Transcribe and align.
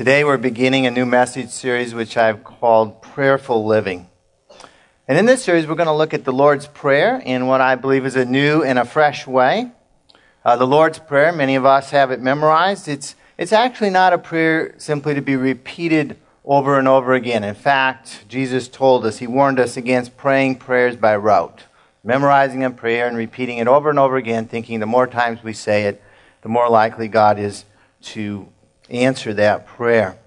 Today 0.00 0.24
we're 0.24 0.38
beginning 0.38 0.86
a 0.86 0.90
new 0.90 1.04
message 1.04 1.50
series 1.50 1.94
which 1.94 2.16
I've 2.16 2.42
called 2.42 3.02
Prayerful 3.02 3.66
Living. 3.66 4.08
And 5.06 5.18
in 5.18 5.26
this 5.26 5.44
series, 5.44 5.66
we're 5.66 5.74
going 5.74 5.88
to 5.88 5.92
look 5.92 6.14
at 6.14 6.24
the 6.24 6.32
Lord's 6.32 6.66
Prayer 6.66 7.20
in 7.22 7.46
what 7.46 7.60
I 7.60 7.74
believe 7.74 8.06
is 8.06 8.16
a 8.16 8.24
new 8.24 8.62
and 8.62 8.78
a 8.78 8.86
fresh 8.86 9.26
way. 9.26 9.72
Uh, 10.42 10.56
the 10.56 10.66
Lord's 10.66 10.98
Prayer, 10.98 11.32
many 11.32 11.54
of 11.54 11.66
us 11.66 11.90
have 11.90 12.10
it 12.12 12.18
memorized. 12.18 12.88
It's, 12.88 13.14
it's 13.36 13.52
actually 13.52 13.90
not 13.90 14.14
a 14.14 14.18
prayer 14.18 14.74
simply 14.78 15.12
to 15.12 15.20
be 15.20 15.36
repeated 15.36 16.16
over 16.46 16.78
and 16.78 16.88
over 16.88 17.12
again. 17.12 17.44
In 17.44 17.54
fact, 17.54 18.26
Jesus 18.26 18.68
told 18.68 19.04
us, 19.04 19.18
He 19.18 19.26
warned 19.26 19.60
us 19.60 19.76
against 19.76 20.16
praying 20.16 20.60
prayers 20.60 20.96
by 20.96 21.14
rote, 21.14 21.64
memorizing 22.02 22.64
a 22.64 22.70
prayer 22.70 23.06
and 23.06 23.18
repeating 23.18 23.58
it 23.58 23.68
over 23.68 23.90
and 23.90 23.98
over 23.98 24.16
again, 24.16 24.46
thinking 24.46 24.80
the 24.80 24.86
more 24.86 25.06
times 25.06 25.42
we 25.42 25.52
say 25.52 25.82
it, 25.82 26.02
the 26.40 26.48
more 26.48 26.70
likely 26.70 27.06
God 27.06 27.38
is 27.38 27.66
to 28.04 28.48
answer 28.90 29.32
that 29.34 29.66
prayer. 29.66 30.18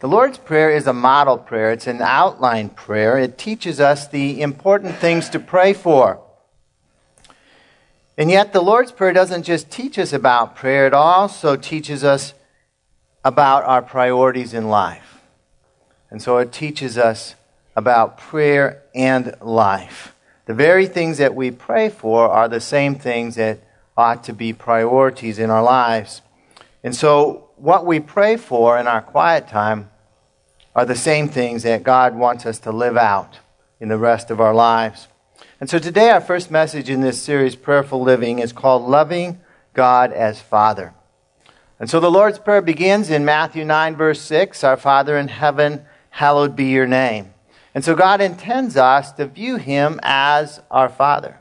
The 0.00 0.08
Lord's 0.08 0.36
Prayer 0.36 0.70
is 0.70 0.86
a 0.86 0.92
model 0.92 1.38
prayer, 1.38 1.72
it's 1.72 1.86
an 1.86 2.02
outline 2.02 2.68
prayer. 2.68 3.16
It 3.16 3.38
teaches 3.38 3.80
us 3.80 4.06
the 4.06 4.42
important 4.42 4.96
things 4.96 5.30
to 5.30 5.38
pray 5.38 5.72
for. 5.72 6.20
And 8.18 8.30
yet, 8.30 8.52
the 8.52 8.60
Lord's 8.60 8.92
Prayer 8.92 9.12
doesn't 9.12 9.44
just 9.44 9.70
teach 9.70 9.98
us 9.98 10.12
about 10.12 10.56
prayer, 10.56 10.86
it 10.86 10.94
also 10.94 11.56
teaches 11.56 12.04
us 12.04 12.34
about 13.24 13.64
our 13.64 13.80
priorities 13.80 14.52
in 14.52 14.68
life. 14.68 15.20
And 16.10 16.20
so, 16.20 16.36
it 16.38 16.52
teaches 16.52 16.98
us 16.98 17.34
about 17.74 18.18
prayer 18.18 18.82
and 18.94 19.34
life. 19.40 20.14
The 20.46 20.54
very 20.54 20.86
things 20.86 21.18
that 21.18 21.34
we 21.34 21.50
pray 21.50 21.88
for 21.88 22.28
are 22.28 22.48
the 22.48 22.60
same 22.60 22.94
things 22.96 23.36
that 23.36 23.60
ought 23.96 24.24
to 24.24 24.32
be 24.32 24.52
priorities 24.52 25.38
in 25.38 25.48
our 25.48 25.62
lives. 25.62 26.20
And 26.82 26.94
so, 26.94 27.43
what 27.56 27.86
we 27.86 28.00
pray 28.00 28.36
for 28.36 28.78
in 28.78 28.86
our 28.86 29.02
quiet 29.02 29.48
time 29.48 29.90
are 30.74 30.84
the 30.84 30.96
same 30.96 31.28
things 31.28 31.62
that 31.62 31.82
God 31.82 32.14
wants 32.14 32.46
us 32.46 32.58
to 32.60 32.72
live 32.72 32.96
out 32.96 33.38
in 33.80 33.88
the 33.88 33.98
rest 33.98 34.30
of 34.30 34.40
our 34.40 34.54
lives. 34.54 35.08
And 35.60 35.70
so 35.70 35.78
today, 35.78 36.10
our 36.10 36.20
first 36.20 36.50
message 36.50 36.90
in 36.90 37.00
this 37.00 37.22
series, 37.22 37.56
Prayerful 37.56 38.02
Living, 38.02 38.38
is 38.38 38.52
called 38.52 38.82
Loving 38.82 39.40
God 39.72 40.12
as 40.12 40.40
Father. 40.40 40.94
And 41.78 41.88
so 41.88 42.00
the 42.00 42.10
Lord's 42.10 42.38
Prayer 42.38 42.62
begins 42.62 43.10
in 43.10 43.24
Matthew 43.24 43.64
9, 43.64 43.96
verse 43.96 44.20
6 44.20 44.64
Our 44.64 44.76
Father 44.76 45.16
in 45.16 45.28
heaven, 45.28 45.84
hallowed 46.10 46.56
be 46.56 46.66
your 46.66 46.86
name. 46.86 47.34
And 47.74 47.84
so 47.84 47.94
God 47.94 48.20
intends 48.20 48.76
us 48.76 49.12
to 49.12 49.26
view 49.26 49.56
him 49.56 50.00
as 50.02 50.60
our 50.70 50.88
Father. 50.88 51.38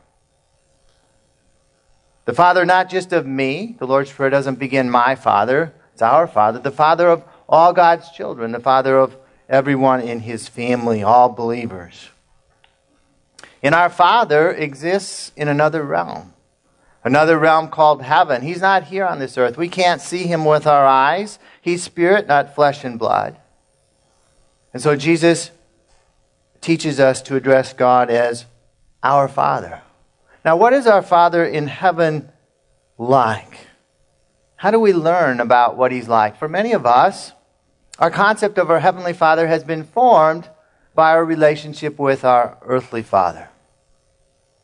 The 2.26 2.34
Father, 2.34 2.66
not 2.66 2.90
just 2.90 3.14
of 3.14 3.26
me, 3.26 3.76
the 3.80 3.88
Lord's 3.88 4.12
Prayer 4.12 4.30
doesn't 4.30 4.60
begin 4.60 4.90
my 4.90 5.16
Father, 5.16 5.74
our 6.04 6.28
Father, 6.28 6.60
the 6.60 6.72
Father 6.72 7.08
of 7.10 7.24
all 7.48 7.74
God's 7.74 8.12
children, 8.12 8.52
the 8.52 8.60
Father 8.60 8.98
of 8.98 9.18
everyone 9.50 10.02
in 10.02 10.20
his 10.22 10.48
family, 10.48 11.04
all 11.04 11.30
believers. 11.30 12.10
And 13.62 13.74
our 13.74 13.90
Father 13.90 14.52
exists 14.52 15.32
in 15.36 15.48
another 15.48 15.84
realm, 15.84 16.34
another 17.04 17.40
realm 17.40 17.70
called 17.70 18.02
heaven. 18.02 18.42
He's 18.42 18.62
not 18.62 18.86
here 18.86 19.06
on 19.06 19.20
this 19.20 19.38
earth. 19.38 19.58
We 19.58 19.70
can't 19.70 20.02
see 20.02 20.24
him 20.24 20.46
with 20.46 20.68
our 20.68 20.86
eyes. 20.86 21.40
He's 21.62 21.84
spirit, 21.84 22.28
not 22.28 22.56
flesh 22.56 22.84
and 22.84 23.00
blood. 23.00 23.38
And 24.74 24.82
so 24.82 24.96
Jesus 24.96 25.52
teaches 26.60 27.00
us 27.00 27.22
to 27.24 27.36
address 27.36 27.74
God 27.74 28.10
as 28.10 28.46
our 29.02 29.28
Father. 29.28 29.82
Now, 30.44 30.58
what 30.58 30.74
is 30.74 30.88
our 30.88 31.02
Father 31.02 31.46
in 31.46 31.68
heaven 31.68 32.30
like? 32.98 33.68
How 34.64 34.72
do 34.72 34.80
we 34.80 34.94
learn 34.94 35.42
about 35.42 35.76
what 35.76 35.92
he's 35.92 36.08
like? 36.08 36.38
For 36.38 36.48
many 36.48 36.72
of 36.72 36.86
us, 36.86 37.34
our 38.00 38.10
concept 38.10 38.58
of 38.58 38.72
our 38.72 38.80
Heavenly 38.80 39.12
Father 39.12 39.46
has 39.48 39.62
been 39.62 39.84
formed 39.84 40.48
by 40.96 41.12
our 41.12 41.26
relationship 41.26 42.00
with 42.00 42.24
our 42.24 42.58
earthly 42.62 43.04
Father. 43.04 43.50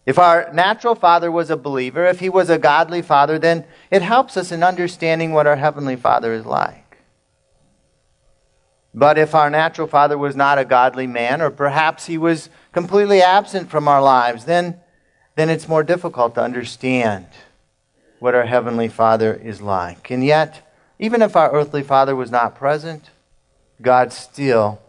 If 0.05 0.17
our 0.17 0.53
natural 0.53 0.95
father 0.95 1.29
was 1.29 1.49
a 1.49 1.57
believer, 1.57 2.05
if 2.05 2.21
he 2.21 2.29
was 2.29 2.49
a 2.49 2.57
godly 2.57 3.01
father, 3.01 3.37
then 3.37 3.65
it 3.91 4.01
helps 4.01 4.37
us 4.37 4.53
in 4.53 4.63
understanding 4.63 5.33
what 5.33 5.47
our 5.47 5.57
Heavenly 5.57 5.97
Father 5.97 6.33
is 6.33 6.45
like. 6.45 6.99
But 8.93 9.17
if 9.17 9.35
our 9.35 9.49
natural 9.49 9.89
father 9.89 10.17
was 10.17 10.33
not 10.33 10.57
a 10.57 10.63
godly 10.63 11.07
man, 11.07 11.41
or 11.41 11.51
perhaps 11.51 12.05
he 12.05 12.17
was 12.17 12.49
completely 12.71 13.21
absent 13.21 13.69
from 13.69 13.89
our 13.89 14.01
lives, 14.01 14.45
then, 14.45 14.79
then 15.35 15.49
it's 15.49 15.67
more 15.67 15.83
difficult 15.83 16.35
to 16.35 16.41
understand 16.41 17.27
what 18.19 18.35
our 18.35 18.45
Heavenly 18.45 18.87
Father 18.87 19.33
is 19.33 19.61
like. 19.61 20.11
And 20.11 20.23
yet, 20.23 20.67
even 20.99 21.21
if 21.21 21.35
our 21.35 21.51
earthly 21.51 21.83
Father 21.83 22.15
was 22.15 22.31
not 22.31 22.55
present, 22.55 23.09
God 23.81 24.11
still 24.11 24.79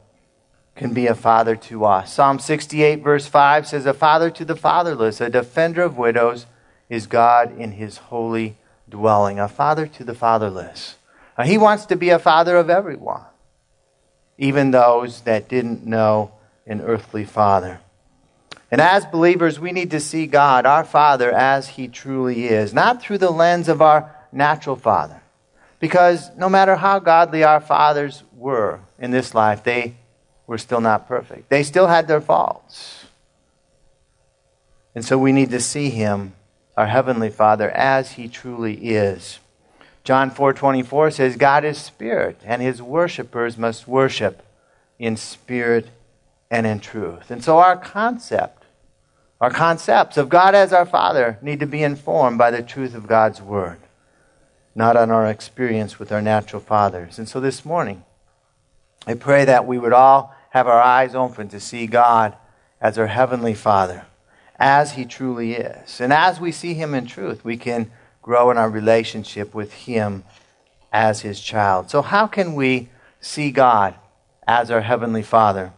can 0.74 0.92
be 0.92 1.06
a 1.06 1.14
father 1.14 1.56
to 1.56 1.84
us. 1.84 2.12
Psalm 2.14 2.38
68, 2.38 3.02
verse 3.02 3.26
5 3.26 3.66
says, 3.66 3.86
A 3.86 3.94
father 3.94 4.30
to 4.30 4.44
the 4.44 4.56
fatherless, 4.56 5.20
a 5.20 5.28
defender 5.28 5.82
of 5.82 5.98
widows, 5.98 6.46
is 6.88 7.06
God 7.06 7.56
in 7.58 7.72
his 7.72 7.98
holy 7.98 8.56
dwelling. 8.88 9.38
A 9.38 9.48
father 9.48 9.86
to 9.86 10.04
the 10.04 10.14
fatherless. 10.14 10.96
Now, 11.36 11.44
he 11.44 11.58
wants 11.58 11.86
to 11.86 11.96
be 11.96 12.10
a 12.10 12.18
father 12.18 12.56
of 12.56 12.70
everyone, 12.70 13.24
even 14.38 14.70
those 14.70 15.20
that 15.22 15.48
didn't 15.48 15.86
know 15.86 16.32
an 16.66 16.80
earthly 16.80 17.24
father. 17.24 17.80
And 18.70 18.80
as 18.80 19.04
believers, 19.04 19.58
we 19.58 19.72
need 19.72 19.90
to 19.90 20.00
see 20.00 20.26
God, 20.26 20.64
our 20.64 20.84
Father, 20.84 21.32
as 21.32 21.68
He 21.68 21.88
truly 21.88 22.46
is, 22.46 22.72
not 22.72 23.02
through 23.02 23.18
the 23.18 23.30
lens 23.30 23.68
of 23.68 23.82
our 23.82 24.14
natural 24.32 24.76
father. 24.76 25.20
Because 25.80 26.30
no 26.36 26.48
matter 26.48 26.76
how 26.76 26.98
godly 26.98 27.42
our 27.42 27.60
fathers 27.60 28.22
were 28.36 28.80
in 28.98 29.10
this 29.10 29.34
life, 29.34 29.64
they 29.64 29.96
were 30.46 30.58
still 30.58 30.80
not 30.80 31.08
perfect. 31.08 31.48
They 31.48 31.62
still 31.62 31.88
had 31.88 32.06
their 32.06 32.20
faults. 32.20 33.06
And 34.94 35.04
so 35.04 35.18
we 35.18 35.32
need 35.32 35.50
to 35.50 35.60
see 35.60 35.90
Him, 35.90 36.34
our 36.76 36.86
Heavenly 36.86 37.30
Father, 37.30 37.70
as 37.70 38.12
He 38.12 38.28
truly 38.28 38.74
is. 38.74 39.40
John 40.04 40.30
4:24 40.30 41.12
says 41.12 41.36
God 41.36 41.64
is 41.64 41.78
spirit 41.78 42.40
and 42.44 42.62
his 42.62 42.80
worshipers 42.80 43.58
must 43.58 43.86
worship 43.86 44.42
in 44.98 45.16
spirit 45.16 45.88
and 46.50 46.66
in 46.66 46.80
truth. 46.80 47.30
And 47.30 47.44
so 47.44 47.58
our 47.58 47.76
concept 47.76 48.59
our 49.40 49.50
concepts 49.50 50.16
of 50.18 50.28
God 50.28 50.54
as 50.54 50.72
our 50.72 50.84
Father 50.84 51.38
need 51.40 51.60
to 51.60 51.66
be 51.66 51.82
informed 51.82 52.36
by 52.36 52.50
the 52.50 52.62
truth 52.62 52.94
of 52.94 53.06
God's 53.06 53.40
Word, 53.40 53.78
not 54.74 54.96
on 54.96 55.10
our 55.10 55.26
experience 55.26 55.98
with 55.98 56.12
our 56.12 56.20
natural 56.20 56.60
fathers. 56.60 57.18
And 57.18 57.28
so 57.28 57.40
this 57.40 57.64
morning, 57.64 58.04
I 59.06 59.14
pray 59.14 59.46
that 59.46 59.66
we 59.66 59.78
would 59.78 59.94
all 59.94 60.34
have 60.50 60.66
our 60.66 60.80
eyes 60.80 61.14
open 61.14 61.48
to 61.48 61.60
see 61.60 61.86
God 61.86 62.36
as 62.80 62.98
our 62.98 63.06
Heavenly 63.06 63.54
Father, 63.54 64.04
as 64.58 64.92
He 64.92 65.06
truly 65.06 65.54
is. 65.54 66.00
And 66.00 66.12
as 66.12 66.38
we 66.38 66.52
see 66.52 66.74
Him 66.74 66.94
in 66.94 67.06
truth, 67.06 67.42
we 67.42 67.56
can 67.56 67.90
grow 68.20 68.50
in 68.50 68.58
our 68.58 68.68
relationship 68.68 69.54
with 69.54 69.72
Him 69.72 70.24
as 70.92 71.22
His 71.22 71.40
child. 71.40 71.88
So, 71.88 72.02
how 72.02 72.26
can 72.26 72.54
we 72.54 72.90
see 73.20 73.50
God 73.50 73.94
as 74.46 74.70
our 74.70 74.82
Heavenly 74.82 75.22
Father? 75.22 75.72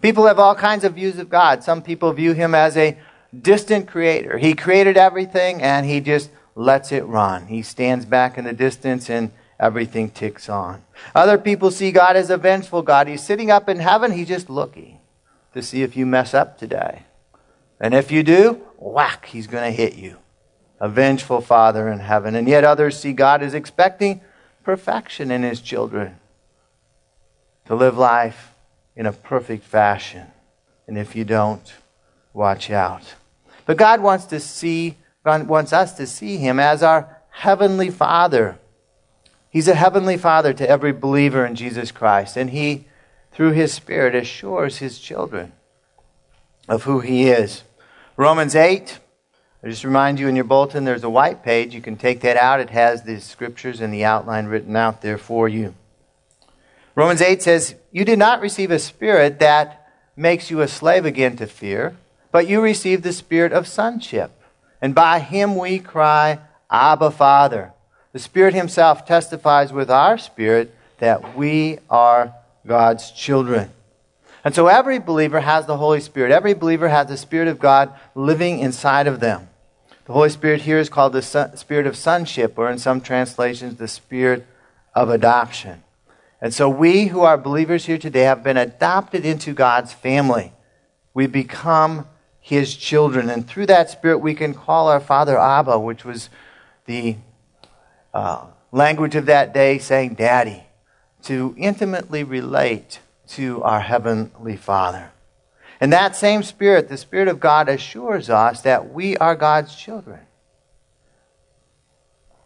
People 0.00 0.26
have 0.26 0.38
all 0.38 0.54
kinds 0.54 0.84
of 0.84 0.94
views 0.94 1.18
of 1.18 1.28
God. 1.28 1.64
Some 1.64 1.82
people 1.82 2.12
view 2.12 2.32
him 2.32 2.54
as 2.54 2.76
a 2.76 2.98
distant 3.42 3.88
creator. 3.88 4.38
He 4.38 4.54
created 4.54 4.96
everything 4.96 5.62
and 5.62 5.86
he 5.86 6.00
just 6.00 6.30
lets 6.54 6.92
it 6.92 7.04
run. 7.06 7.46
He 7.46 7.62
stands 7.62 8.04
back 8.04 8.38
in 8.38 8.44
the 8.44 8.52
distance 8.52 9.10
and 9.10 9.30
everything 9.58 10.10
ticks 10.10 10.48
on. 10.48 10.82
Other 11.14 11.38
people 11.38 11.70
see 11.70 11.92
God 11.92 12.16
as 12.16 12.30
a 12.30 12.36
vengeful 12.36 12.82
God. 12.82 13.08
He's 13.08 13.22
sitting 13.22 13.50
up 13.50 13.68
in 13.68 13.78
heaven, 13.78 14.12
he's 14.12 14.28
just 14.28 14.50
looking 14.50 15.00
to 15.54 15.62
see 15.62 15.82
if 15.82 15.96
you 15.96 16.06
mess 16.06 16.34
up 16.34 16.58
today. 16.58 17.04
And 17.80 17.94
if 17.94 18.10
you 18.10 18.22
do, 18.22 18.62
whack, 18.78 19.26
he's 19.26 19.46
going 19.46 19.64
to 19.64 19.76
hit 19.76 19.96
you. 19.96 20.16
A 20.80 20.88
vengeful 20.88 21.40
Father 21.40 21.88
in 21.88 22.00
heaven. 22.00 22.34
And 22.34 22.46
yet 22.48 22.64
others 22.64 22.98
see 22.98 23.12
God 23.12 23.42
as 23.42 23.54
expecting 23.54 24.20
perfection 24.62 25.30
in 25.30 25.42
his 25.42 25.60
children. 25.60 26.16
To 27.66 27.74
live 27.74 27.96
life 27.96 28.55
in 28.96 29.06
a 29.06 29.12
perfect 29.12 29.64
fashion. 29.64 30.26
And 30.86 30.96
if 30.96 31.14
you 31.14 31.24
don't, 31.24 31.74
watch 32.32 32.70
out. 32.70 33.14
But 33.66 33.76
God 33.76 34.00
wants 34.00 34.24
to 34.26 34.40
see, 34.40 34.96
God 35.24 35.48
wants 35.48 35.72
us 35.72 35.92
to 35.94 36.06
see 36.06 36.36
him 36.36 36.58
as 36.58 36.82
our 36.82 37.20
heavenly 37.30 37.90
Father. 37.90 38.58
He's 39.50 39.68
a 39.68 39.74
heavenly 39.74 40.16
Father 40.16 40.52
to 40.52 40.68
every 40.68 40.92
believer 40.92 41.44
in 41.44 41.54
Jesus 41.54 41.90
Christ, 41.90 42.36
and 42.36 42.50
he 42.50 42.86
through 43.32 43.52
his 43.52 43.72
spirit 43.72 44.14
assures 44.14 44.78
his 44.78 44.98
children 44.98 45.52
of 46.68 46.84
who 46.84 47.00
he 47.00 47.28
is. 47.28 47.62
Romans 48.16 48.54
8 48.54 48.98
I 49.66 49.68
just 49.68 49.82
remind 49.82 50.20
you 50.20 50.28
in 50.28 50.36
your 50.36 50.44
bulletin 50.44 50.84
there's 50.84 51.02
a 51.02 51.10
white 51.10 51.42
page. 51.42 51.74
You 51.74 51.80
can 51.80 51.96
take 51.96 52.20
that 52.20 52.36
out. 52.36 52.60
It 52.60 52.70
has 52.70 53.02
the 53.02 53.20
scriptures 53.20 53.80
and 53.80 53.92
the 53.92 54.04
outline 54.04 54.46
written 54.46 54.76
out 54.76 55.02
there 55.02 55.18
for 55.18 55.48
you. 55.48 55.74
Romans 56.96 57.20
8 57.20 57.42
says, 57.42 57.76
You 57.92 58.04
did 58.04 58.18
not 58.18 58.40
receive 58.40 58.72
a 58.72 58.78
spirit 58.78 59.38
that 59.38 59.86
makes 60.16 60.50
you 60.50 60.62
a 60.62 60.68
slave 60.68 61.04
again 61.04 61.36
to 61.36 61.46
fear, 61.46 61.96
but 62.32 62.48
you 62.48 62.60
received 62.60 63.04
the 63.04 63.12
spirit 63.12 63.52
of 63.52 63.68
sonship. 63.68 64.32
And 64.80 64.94
by 64.94 65.20
him 65.20 65.56
we 65.56 65.78
cry, 65.78 66.40
Abba, 66.70 67.10
Father. 67.10 67.72
The 68.12 68.18
Spirit 68.18 68.54
Himself 68.54 69.04
testifies 69.04 69.74
with 69.74 69.90
our 69.90 70.16
spirit 70.16 70.74
that 70.98 71.36
we 71.36 71.78
are 71.90 72.34
God's 72.66 73.10
children. 73.10 73.70
And 74.42 74.54
so 74.54 74.68
every 74.68 74.98
believer 74.98 75.40
has 75.40 75.66
the 75.66 75.76
Holy 75.76 76.00
Spirit. 76.00 76.32
Every 76.32 76.54
believer 76.54 76.88
has 76.88 77.08
the 77.08 77.18
Spirit 77.18 77.48
of 77.48 77.58
God 77.58 77.92
living 78.14 78.60
inside 78.60 79.06
of 79.06 79.20
them. 79.20 79.50
The 80.06 80.14
Holy 80.14 80.30
Spirit 80.30 80.62
here 80.62 80.78
is 80.78 80.88
called 80.88 81.12
the 81.12 81.52
Spirit 81.56 81.86
of 81.86 81.94
sonship, 81.94 82.56
or 82.56 82.70
in 82.70 82.78
some 82.78 83.02
translations, 83.02 83.76
the 83.76 83.88
Spirit 83.88 84.46
of 84.94 85.10
adoption. 85.10 85.82
And 86.40 86.52
so 86.52 86.68
we 86.68 87.06
who 87.06 87.22
are 87.22 87.38
believers 87.38 87.86
here 87.86 87.98
today 87.98 88.22
have 88.22 88.42
been 88.42 88.56
adopted 88.56 89.24
into 89.24 89.52
God's 89.52 89.92
family. 89.92 90.52
We 91.14 91.26
become 91.26 92.06
his 92.40 92.76
children. 92.76 93.30
And 93.30 93.46
through 93.48 93.66
that 93.66 93.90
Spirit, 93.90 94.18
we 94.18 94.34
can 94.34 94.54
call 94.54 94.88
our 94.88 95.00
Father 95.00 95.38
Abba, 95.38 95.78
which 95.78 96.04
was 96.04 96.28
the 96.84 97.16
uh, 98.12 98.46
language 98.70 99.14
of 99.14 99.26
that 99.26 99.54
day 99.54 99.78
saying 99.78 100.14
daddy, 100.14 100.64
to 101.22 101.54
intimately 101.58 102.22
relate 102.22 103.00
to 103.28 103.62
our 103.62 103.80
Heavenly 103.80 104.56
Father. 104.56 105.10
And 105.80 105.92
that 105.92 106.16
same 106.16 106.42
Spirit, 106.42 106.88
the 106.88 106.96
Spirit 106.96 107.28
of 107.28 107.40
God, 107.40 107.68
assures 107.68 108.30
us 108.30 108.62
that 108.62 108.92
we 108.92 109.16
are 109.16 109.34
God's 109.34 109.74
children. 109.74 110.20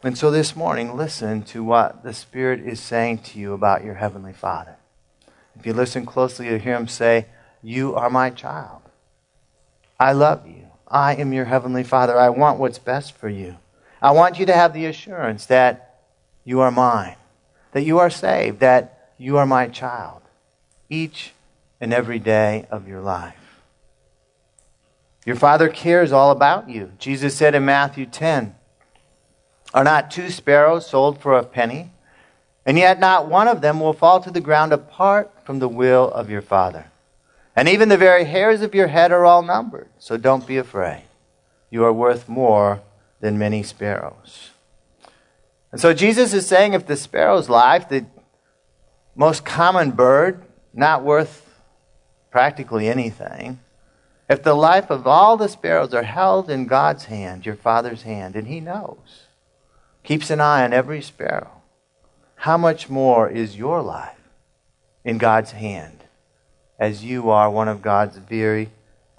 And 0.02 0.16
so 0.16 0.30
this 0.30 0.56
morning, 0.56 0.96
listen 0.96 1.42
to 1.42 1.62
what 1.62 2.02
the 2.02 2.14
Spirit 2.14 2.60
is 2.60 2.80
saying 2.80 3.18
to 3.18 3.38
you 3.38 3.52
about 3.52 3.84
your 3.84 3.96
Heavenly 3.96 4.32
Father. 4.32 4.76
If 5.58 5.66
you 5.66 5.74
listen 5.74 6.06
closely, 6.06 6.46
you'll 6.46 6.58
hear 6.58 6.76
Him 6.76 6.88
say, 6.88 7.26
You 7.62 7.94
are 7.94 8.08
my 8.08 8.30
child. 8.30 8.80
I 9.98 10.12
love 10.12 10.46
you. 10.46 10.68
I 10.88 11.16
am 11.16 11.34
your 11.34 11.44
Heavenly 11.44 11.84
Father. 11.84 12.18
I 12.18 12.30
want 12.30 12.58
what's 12.58 12.78
best 12.78 13.14
for 13.14 13.28
you. 13.28 13.56
I 14.00 14.12
want 14.12 14.38
you 14.38 14.46
to 14.46 14.54
have 14.54 14.72
the 14.72 14.86
assurance 14.86 15.44
that 15.46 16.00
you 16.44 16.60
are 16.60 16.70
mine, 16.70 17.16
that 17.72 17.82
you 17.82 17.98
are 17.98 18.08
saved, 18.08 18.60
that 18.60 19.12
you 19.18 19.36
are 19.36 19.44
my 19.44 19.68
child, 19.68 20.22
each 20.88 21.32
and 21.78 21.92
every 21.92 22.18
day 22.18 22.66
of 22.70 22.88
your 22.88 23.02
life. 23.02 23.60
Your 25.26 25.36
Father 25.36 25.68
cares 25.68 26.10
all 26.10 26.30
about 26.30 26.70
you. 26.70 26.92
Jesus 26.98 27.36
said 27.36 27.54
in 27.54 27.66
Matthew 27.66 28.06
10, 28.06 28.54
Are 29.72 29.84
not 29.84 30.10
two 30.10 30.30
sparrows 30.30 30.86
sold 30.86 31.20
for 31.20 31.34
a 31.34 31.44
penny? 31.44 31.90
And 32.66 32.76
yet 32.76 33.00
not 33.00 33.28
one 33.28 33.48
of 33.48 33.60
them 33.60 33.80
will 33.80 33.92
fall 33.92 34.20
to 34.20 34.30
the 34.30 34.40
ground 34.40 34.72
apart 34.72 35.30
from 35.44 35.58
the 35.58 35.68
will 35.68 36.10
of 36.10 36.28
your 36.28 36.42
Father. 36.42 36.86
And 37.56 37.68
even 37.68 37.88
the 37.88 37.96
very 37.96 38.24
hairs 38.24 38.62
of 38.62 38.74
your 38.74 38.88
head 38.88 39.12
are 39.12 39.24
all 39.24 39.42
numbered, 39.42 39.88
so 39.98 40.16
don't 40.16 40.46
be 40.46 40.56
afraid. 40.56 41.02
You 41.70 41.84
are 41.84 41.92
worth 41.92 42.28
more 42.28 42.80
than 43.20 43.38
many 43.38 43.62
sparrows. 43.62 44.50
And 45.72 45.80
so 45.80 45.92
Jesus 45.92 46.32
is 46.32 46.46
saying 46.46 46.72
if 46.72 46.86
the 46.86 46.96
sparrow's 46.96 47.48
life, 47.48 47.88
the 47.88 48.06
most 49.14 49.44
common 49.44 49.90
bird, 49.92 50.42
not 50.72 51.04
worth 51.04 51.60
practically 52.30 52.88
anything, 52.88 53.60
if 54.28 54.42
the 54.42 54.54
life 54.54 54.90
of 54.90 55.06
all 55.06 55.36
the 55.36 55.48
sparrows 55.48 55.92
are 55.92 56.04
held 56.04 56.50
in 56.50 56.66
God's 56.66 57.06
hand, 57.06 57.44
your 57.44 57.56
Father's 57.56 58.02
hand, 58.02 58.36
and 58.36 58.46
He 58.46 58.60
knows, 58.60 59.26
keeps 60.10 60.28
an 60.28 60.40
eye 60.40 60.64
on 60.64 60.72
every 60.72 61.00
sparrow, 61.00 61.62
how 62.34 62.56
much 62.56 62.88
more 62.88 63.30
is 63.30 63.56
your 63.56 63.80
life 63.80 64.18
in 65.04 65.18
God's 65.18 65.52
hand 65.52 66.02
as 66.80 67.04
you 67.04 67.30
are 67.30 67.48
one 67.48 67.68
of 67.68 67.80
God's 67.80 68.16
very 68.16 68.70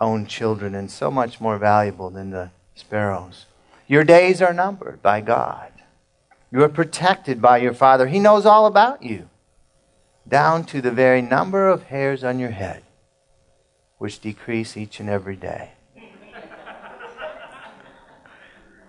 own 0.02 0.26
children 0.26 0.76
and 0.76 0.92
so 0.92 1.10
much 1.10 1.40
more 1.40 1.58
valuable 1.58 2.10
than 2.10 2.32
the 2.32 2.52
sparrows? 2.76 3.46
Your 3.88 4.04
days 4.04 4.42
are 4.42 4.52
numbered 4.52 5.02
by 5.02 5.22
God. 5.22 5.72
You 6.52 6.62
are 6.62 6.68
protected 6.68 7.42
by 7.42 7.60
your 7.60 7.74
Father. 7.74 8.08
He 8.08 8.20
knows 8.20 8.46
all 8.46 8.66
about 8.66 9.02
you, 9.02 9.30
down 10.28 10.66
to 10.66 10.82
the 10.82 10.92
very 10.92 11.22
number 11.22 11.70
of 11.70 11.84
hairs 11.84 12.22
on 12.22 12.38
your 12.38 12.52
head, 12.52 12.84
which 13.98 14.20
decrease 14.20 14.76
each 14.76 15.00
and 15.00 15.08
every 15.08 15.38
day. 15.38 15.70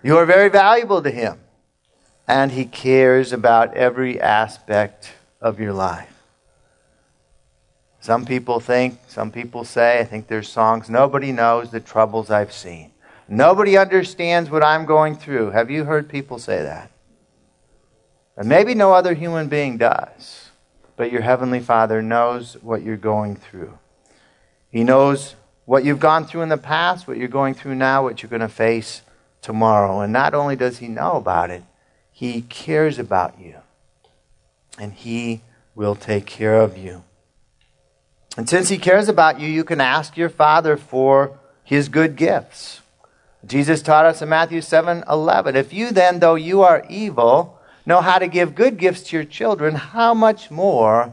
you 0.02 0.18
are 0.18 0.26
very 0.26 0.48
valuable 0.48 1.00
to 1.00 1.10
Him, 1.12 1.38
and 2.32 2.52
He 2.52 2.64
cares 2.64 3.30
about 3.30 3.74
every 3.74 4.18
aspect 4.18 5.12
of 5.38 5.60
your 5.60 5.74
life. 5.74 6.08
Some 8.00 8.24
people 8.24 8.58
think, 8.58 9.00
some 9.06 9.30
people 9.30 9.64
say, 9.64 10.00
I 10.00 10.04
think 10.04 10.28
there's 10.28 10.48
songs, 10.48 10.88
nobody 10.88 11.30
knows 11.30 11.70
the 11.70 11.78
troubles 11.78 12.30
I've 12.30 12.54
seen. 12.54 12.92
Nobody 13.28 13.76
understands 13.76 14.48
what 14.48 14.64
I'm 14.64 14.86
going 14.86 15.14
through. 15.14 15.50
Have 15.50 15.70
you 15.70 15.84
heard 15.84 16.08
people 16.08 16.38
say 16.38 16.62
that? 16.62 16.90
And 18.38 18.48
maybe 18.48 18.74
no 18.74 18.94
other 18.94 19.12
human 19.12 19.48
being 19.48 19.76
does. 19.76 20.48
But 20.96 21.12
your 21.12 21.20
Heavenly 21.20 21.60
Father 21.60 22.00
knows 22.00 22.56
what 22.62 22.80
you're 22.80 22.96
going 22.96 23.36
through. 23.36 23.78
He 24.70 24.84
knows 24.84 25.34
what 25.66 25.84
you've 25.84 26.00
gone 26.00 26.24
through 26.24 26.40
in 26.40 26.48
the 26.48 26.56
past, 26.56 27.06
what 27.06 27.18
you're 27.18 27.28
going 27.28 27.52
through 27.52 27.74
now, 27.74 28.02
what 28.02 28.22
you're 28.22 28.30
going 28.30 28.40
to 28.40 28.48
face 28.48 29.02
tomorrow. 29.42 30.00
And 30.00 30.14
not 30.14 30.32
only 30.32 30.56
does 30.56 30.78
He 30.78 30.88
know 30.88 31.12
about 31.12 31.50
it, 31.50 31.62
He 32.12 32.42
cares 32.42 32.98
about 32.98 33.40
you. 33.40 33.56
And 34.78 34.92
He 34.92 35.40
will 35.74 35.94
take 35.94 36.26
care 36.26 36.60
of 36.60 36.78
you. 36.78 37.02
And 38.36 38.48
since 38.48 38.68
He 38.68 38.78
cares 38.78 39.08
about 39.08 39.40
you, 39.40 39.48
you 39.48 39.64
can 39.64 39.80
ask 39.80 40.16
your 40.16 40.28
Father 40.28 40.76
for 40.76 41.38
His 41.64 41.88
good 41.88 42.16
gifts. 42.16 42.80
Jesus 43.44 43.82
taught 43.82 44.06
us 44.06 44.22
in 44.22 44.28
Matthew 44.28 44.60
7 44.60 45.04
11. 45.08 45.56
If 45.56 45.72
you 45.72 45.90
then, 45.90 46.20
though 46.20 46.36
you 46.36 46.62
are 46.62 46.86
evil, 46.88 47.58
know 47.84 48.00
how 48.00 48.18
to 48.18 48.28
give 48.28 48.54
good 48.54 48.78
gifts 48.78 49.02
to 49.04 49.16
your 49.16 49.24
children, 49.24 49.74
how 49.74 50.14
much 50.14 50.50
more 50.50 51.12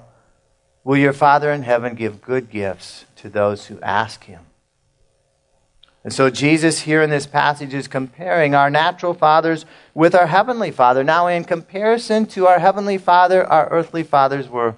will 0.84 0.98
your 0.98 1.14
Father 1.14 1.52
in 1.52 1.64
heaven 1.64 1.96
give 1.96 2.22
good 2.22 2.50
gifts 2.50 3.06
to 3.18 3.30
those 3.30 3.68
who 3.68 3.80
ask 3.82 4.24
him? 4.26 4.42
And 6.04 6.14
so, 6.14 6.30
Jesus 6.30 6.80
here 6.82 7.02
in 7.02 7.10
this 7.10 7.28
passage 7.28 7.74
is 7.74 7.90
comparing 7.90 8.56
our 8.56 8.70
natural 8.70 9.14
fathers 9.14 9.66
with 9.94 10.16
our 10.16 10.28
heavenly 10.28 10.72
Father. 10.72 11.04
Now, 11.04 11.28
in 11.28 11.44
comparison 11.44 12.26
to 12.28 12.48
our 12.48 12.60
heavenly 12.60 12.98
Father, 12.98 13.46
our 13.46 13.68
earthly 13.70 14.04
fathers 14.04 14.48
were 14.48 14.76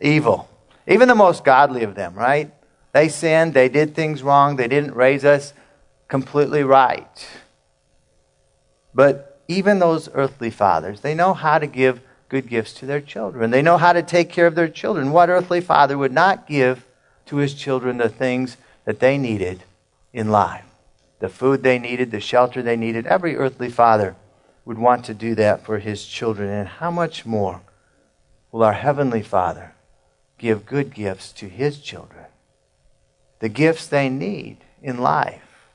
evil. 0.00 0.48
Even 0.86 1.08
the 1.08 1.16
most 1.16 1.44
godly 1.44 1.82
of 1.82 1.96
them, 1.96 2.14
right? 2.14 2.52
They 2.92 3.08
sinned, 3.08 3.54
they 3.54 3.68
did 3.68 3.94
things 3.94 4.22
wrong, 4.22 4.56
they 4.56 4.68
didn't 4.68 4.94
raise 4.94 5.24
us 5.24 5.52
completely 6.06 6.62
right. 6.62 7.28
But 8.94 9.42
even 9.48 9.80
those 9.80 10.08
earthly 10.14 10.50
fathers, 10.50 11.00
they 11.00 11.14
know 11.14 11.34
how 11.34 11.58
to 11.58 11.66
give 11.66 12.00
good 12.28 12.48
gifts 12.48 12.72
to 12.74 12.86
their 12.86 13.00
children. 13.00 13.50
They 13.50 13.62
know 13.62 13.78
how 13.78 13.92
to 13.92 14.02
take 14.02 14.30
care 14.30 14.46
of 14.46 14.54
their 14.54 14.68
children. 14.68 15.10
What 15.10 15.28
earthly 15.28 15.60
father 15.60 15.98
would 15.98 16.12
not 16.12 16.46
give 16.46 16.86
to 17.26 17.36
his 17.36 17.54
children 17.54 17.98
the 17.98 18.08
things 18.08 18.56
that 18.84 19.00
they 19.00 19.18
needed 19.18 19.64
in 20.12 20.30
life? 20.30 20.64
The 21.20 21.28
food 21.28 21.62
they 21.62 21.78
needed, 21.78 22.10
the 22.10 22.20
shelter 22.20 22.62
they 22.62 22.76
needed. 22.76 23.06
Every 23.06 23.36
earthly 23.36 23.70
father 23.70 24.16
would 24.64 24.78
want 24.78 25.04
to 25.04 25.14
do 25.14 25.34
that 25.36 25.64
for 25.64 25.78
his 25.78 26.04
children. 26.04 26.48
And 26.48 26.68
how 26.68 26.90
much 26.90 27.24
more 27.24 27.62
will 28.50 28.62
our 28.62 28.72
Heavenly 28.72 29.22
Father 29.22 29.74
give 30.38 30.66
good 30.66 30.94
gifts 30.94 31.32
to 31.32 31.48
his 31.48 31.78
children? 31.78 32.26
The 33.38 33.48
gifts 33.48 33.86
they 33.86 34.08
need 34.08 34.58
in 34.82 34.98
life. 34.98 35.68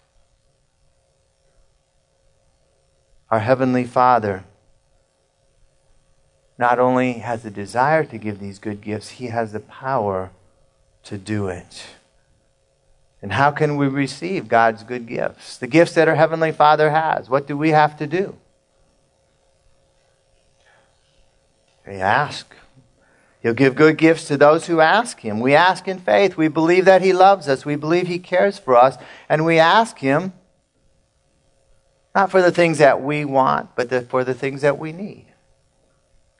Our 3.29 3.39
Heavenly 3.39 3.83
Father 3.83 4.45
not 6.57 6.79
only 6.79 7.13
has 7.13 7.43
the 7.43 7.51
desire 7.51 8.03
to 8.05 8.17
give 8.17 8.39
these 8.39 8.59
good 8.59 8.81
gifts, 8.81 9.09
He 9.09 9.27
has 9.27 9.51
the 9.51 9.59
power 9.59 10.31
to 11.03 11.17
do 11.17 11.47
it. 11.47 11.87
And 13.21 13.33
how 13.33 13.51
can 13.51 13.77
we 13.77 13.87
receive 13.87 14.47
God's 14.47 14.83
good 14.83 15.07
gifts? 15.07 15.57
The 15.57 15.67
gifts 15.67 15.93
that 15.93 16.07
our 16.07 16.15
Heavenly 16.15 16.51
Father 16.51 16.91
has. 16.91 17.29
What 17.29 17.47
do 17.47 17.57
we 17.57 17.71
have 17.71 17.97
to 17.97 18.07
do? 18.07 18.37
We 21.85 21.95
ask. 21.95 22.53
He'll 23.41 23.53
give 23.53 23.75
good 23.75 23.97
gifts 23.97 24.27
to 24.27 24.37
those 24.37 24.67
who 24.67 24.81
ask 24.81 25.19
Him. 25.21 25.39
We 25.39 25.55
ask 25.55 25.87
in 25.87 25.99
faith. 25.99 26.37
We 26.37 26.47
believe 26.47 26.85
that 26.85 27.01
He 27.01 27.13
loves 27.13 27.47
us. 27.47 27.65
We 27.65 27.75
believe 27.75 28.07
He 28.07 28.19
cares 28.19 28.59
for 28.59 28.75
us. 28.75 28.97
And 29.29 29.45
we 29.45 29.57
ask 29.57 29.97
Him 29.99 30.33
not 32.13 32.29
for 32.29 32.41
the 32.41 32.51
things 32.51 32.79
that 32.79 33.01
we 33.01 33.25
want, 33.25 33.75
but 33.75 33.89
the, 33.89 34.01
for 34.01 34.23
the 34.23 34.33
things 34.33 34.61
that 34.61 34.77
we 34.77 34.91
need 34.91 35.27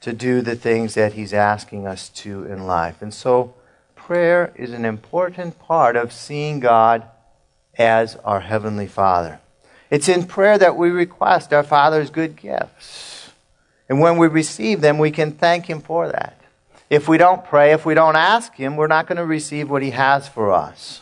to 0.02 0.14
do 0.14 0.42
the 0.42 0.56
things 0.56 0.94
that 0.94 1.14
He's 1.14 1.34
asking 1.34 1.88
us 1.88 2.10
to 2.10 2.46
in 2.46 2.66
life. 2.66 3.02
And 3.02 3.14
so, 3.14 3.56
prayer 4.08 4.54
is 4.56 4.72
an 4.72 4.86
important 4.86 5.60
part 5.60 5.98
of 5.98 6.14
seeing 6.14 6.62
God 6.62 7.04
as 7.78 8.16
our 8.24 8.40
Heavenly 8.40 8.88
Father. 8.88 9.42
It's 9.92 10.08
in 10.08 10.26
prayer 10.26 10.58
that 10.58 10.78
we 10.78 10.90
request 10.90 11.52
our 11.52 11.62
Father's 11.62 12.10
good 12.10 12.38
gifts. 12.38 13.32
And 13.90 14.00
when 14.00 14.18
we 14.18 14.28
receive 14.28 14.80
them, 14.80 14.98
we 14.98 15.12
can 15.12 15.34
thank 15.34 15.66
Him 15.66 15.82
for 15.82 16.08
that. 16.08 16.40
If 16.90 17.10
we 17.10 17.18
don't 17.18 17.44
pray, 17.44 17.74
if 17.74 17.86
we 17.86 17.96
don't 17.96 18.16
ask 18.16 18.56
Him, 18.56 18.78
we're 18.78 18.88
not 18.88 19.08
going 19.08 19.18
to 19.18 19.26
receive 19.26 19.70
what 19.70 19.84
He 19.84 19.92
has 19.92 20.26
for 20.26 20.54
us. 20.54 21.02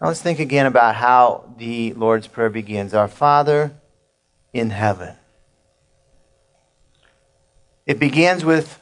Now 0.00 0.06
let's 0.06 0.22
think 0.22 0.38
again 0.38 0.66
about 0.66 0.94
how 0.94 1.52
the 1.58 1.94
Lord's 1.94 2.28
Prayer 2.28 2.50
begins 2.50 2.94
Our 2.94 3.08
Father 3.08 3.72
in 4.52 4.70
heaven. 4.70 5.16
It 7.86 7.98
begins 7.98 8.44
with 8.44 8.80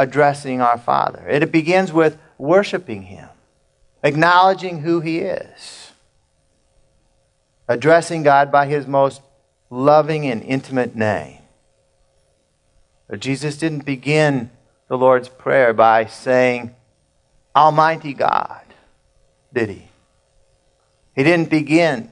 addressing 0.00 0.62
our 0.62 0.78
Father, 0.78 1.28
it 1.28 1.52
begins 1.52 1.92
with 1.92 2.16
worshiping 2.38 3.02
Him, 3.02 3.28
acknowledging 4.02 4.80
who 4.80 5.00
He 5.00 5.18
is, 5.18 5.92
addressing 7.68 8.22
God 8.22 8.50
by 8.50 8.66
His 8.66 8.86
most 8.86 9.20
loving 9.68 10.24
and 10.24 10.42
intimate 10.42 10.96
name. 10.96 11.42
But 13.08 13.20
Jesus 13.20 13.58
didn't 13.58 13.84
begin 13.84 14.50
the 14.88 14.96
Lord's 14.96 15.28
Prayer 15.28 15.74
by 15.74 16.06
saying, 16.06 16.74
Almighty 17.54 18.14
God, 18.14 18.62
did 19.52 19.68
He? 19.68 19.88
He 21.14 21.24
didn't 21.24 21.50
begin 21.50 22.10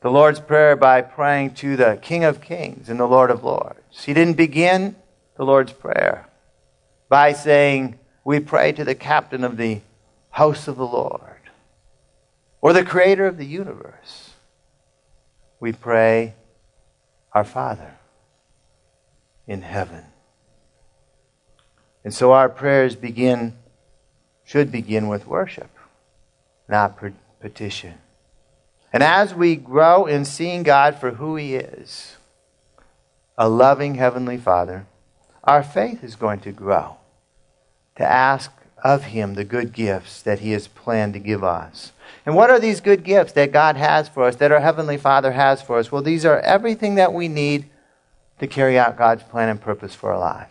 the 0.00 0.12
Lord's 0.12 0.38
Prayer 0.38 0.76
by 0.76 1.02
praying 1.02 1.54
to 1.54 1.76
the 1.76 1.98
King 2.00 2.22
of 2.22 2.40
Kings 2.40 2.88
and 2.88 3.00
the 3.00 3.06
Lord 3.06 3.32
of 3.32 3.42
Lords. 3.42 4.04
He 4.04 4.14
didn't 4.14 4.36
begin 4.36 4.94
the 5.36 5.44
Lord's 5.44 5.72
Prayer 5.72 6.25
by 7.08 7.32
saying, 7.32 7.98
We 8.24 8.40
pray 8.40 8.72
to 8.72 8.84
the 8.84 8.94
captain 8.94 9.44
of 9.44 9.56
the 9.56 9.80
house 10.30 10.68
of 10.68 10.76
the 10.76 10.86
Lord 10.86 11.22
or 12.60 12.72
the 12.72 12.84
creator 12.84 13.26
of 13.26 13.36
the 13.38 13.46
universe. 13.46 14.30
We 15.60 15.72
pray, 15.72 16.34
Our 17.32 17.44
Father 17.44 17.96
in 19.46 19.62
heaven. 19.62 20.04
And 22.04 22.12
so 22.12 22.32
our 22.32 22.48
prayers 22.48 22.96
begin, 22.96 23.56
should 24.44 24.70
begin 24.70 25.08
with 25.08 25.26
worship, 25.26 25.70
not 26.68 26.98
petition. 27.40 27.94
And 28.92 29.02
as 29.02 29.34
we 29.34 29.56
grow 29.56 30.06
in 30.06 30.24
seeing 30.24 30.62
God 30.62 30.98
for 30.98 31.12
who 31.12 31.36
He 31.36 31.56
is, 31.56 32.16
a 33.36 33.48
loving 33.48 33.96
Heavenly 33.96 34.36
Father, 34.36 34.86
our 35.46 35.62
faith 35.62 36.02
is 36.02 36.16
going 36.16 36.40
to 36.40 36.52
grow 36.52 36.96
to 37.96 38.04
ask 38.04 38.50
of 38.82 39.04
Him 39.04 39.34
the 39.34 39.44
good 39.44 39.72
gifts 39.72 40.22
that 40.22 40.40
He 40.40 40.52
has 40.52 40.68
planned 40.68 41.14
to 41.14 41.18
give 41.18 41.42
us. 41.42 41.92
And 42.24 42.34
what 42.34 42.50
are 42.50 42.60
these 42.60 42.80
good 42.80 43.04
gifts 43.04 43.32
that 43.32 43.52
God 43.52 43.76
has 43.76 44.08
for 44.08 44.24
us, 44.24 44.36
that 44.36 44.52
our 44.52 44.60
Heavenly 44.60 44.96
Father 44.96 45.32
has 45.32 45.62
for 45.62 45.78
us? 45.78 45.90
Well, 45.90 46.02
these 46.02 46.24
are 46.24 46.40
everything 46.40 46.96
that 46.96 47.12
we 47.12 47.28
need 47.28 47.66
to 48.38 48.46
carry 48.46 48.78
out 48.78 48.98
God's 48.98 49.22
plan 49.22 49.48
and 49.48 49.60
purpose 49.60 49.94
for 49.94 50.12
our 50.12 50.18
life. 50.18 50.50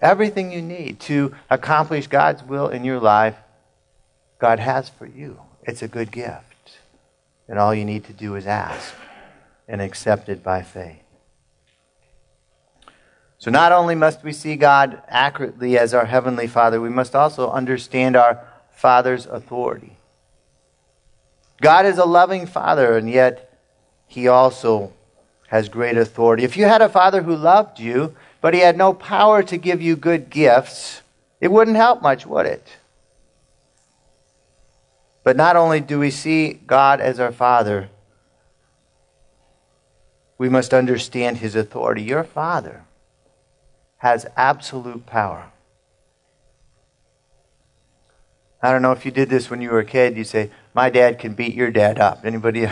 Everything 0.00 0.50
you 0.50 0.62
need 0.62 1.00
to 1.00 1.34
accomplish 1.50 2.06
God's 2.06 2.42
will 2.42 2.68
in 2.68 2.84
your 2.84 3.00
life, 3.00 3.36
God 4.38 4.58
has 4.58 4.88
for 4.88 5.06
you. 5.06 5.40
It's 5.62 5.82
a 5.82 5.88
good 5.88 6.10
gift. 6.10 6.78
And 7.48 7.58
all 7.58 7.74
you 7.74 7.84
need 7.84 8.04
to 8.04 8.12
do 8.12 8.34
is 8.34 8.46
ask 8.46 8.94
and 9.68 9.80
accept 9.80 10.28
it 10.28 10.42
by 10.42 10.62
faith. 10.62 11.03
So, 13.44 13.50
not 13.50 13.72
only 13.72 13.94
must 13.94 14.24
we 14.24 14.32
see 14.32 14.56
God 14.56 15.02
accurately 15.06 15.76
as 15.76 15.92
our 15.92 16.06
Heavenly 16.06 16.46
Father, 16.46 16.80
we 16.80 16.88
must 16.88 17.14
also 17.14 17.50
understand 17.50 18.16
our 18.16 18.42
Father's 18.70 19.26
authority. 19.26 19.98
God 21.60 21.84
is 21.84 21.98
a 21.98 22.06
loving 22.06 22.46
Father, 22.46 22.96
and 22.96 23.10
yet 23.10 23.60
He 24.06 24.28
also 24.28 24.94
has 25.48 25.68
great 25.68 25.98
authority. 25.98 26.42
If 26.42 26.56
you 26.56 26.64
had 26.64 26.80
a 26.80 26.88
Father 26.88 27.22
who 27.22 27.36
loved 27.36 27.78
you, 27.78 28.16
but 28.40 28.54
He 28.54 28.60
had 28.60 28.78
no 28.78 28.94
power 28.94 29.42
to 29.42 29.58
give 29.58 29.82
you 29.82 29.94
good 29.94 30.30
gifts, 30.30 31.02
it 31.38 31.52
wouldn't 31.52 31.76
help 31.76 32.00
much, 32.00 32.24
would 32.24 32.46
it? 32.46 32.66
But 35.22 35.36
not 35.36 35.54
only 35.54 35.80
do 35.80 35.98
we 35.98 36.10
see 36.10 36.54
God 36.54 36.98
as 36.98 37.20
our 37.20 37.30
Father, 37.30 37.90
we 40.38 40.48
must 40.48 40.72
understand 40.72 41.36
His 41.36 41.54
authority. 41.54 42.00
Your 42.00 42.24
Father 42.24 42.84
has 44.04 44.26
absolute 44.36 45.06
power. 45.06 45.50
I 48.62 48.70
don't 48.70 48.82
know 48.82 48.92
if 48.92 49.04
you 49.04 49.10
did 49.10 49.28
this 49.28 49.50
when 49.50 49.60
you 49.60 49.70
were 49.70 49.80
a 49.80 49.84
kid. 49.84 50.16
You 50.16 50.24
say, 50.24 50.50
"My 50.72 50.88
dad 50.90 51.18
can 51.18 51.34
beat 51.34 51.54
your 51.54 51.72
dad 51.72 51.98
up." 51.98 52.24
Anybody? 52.24 52.68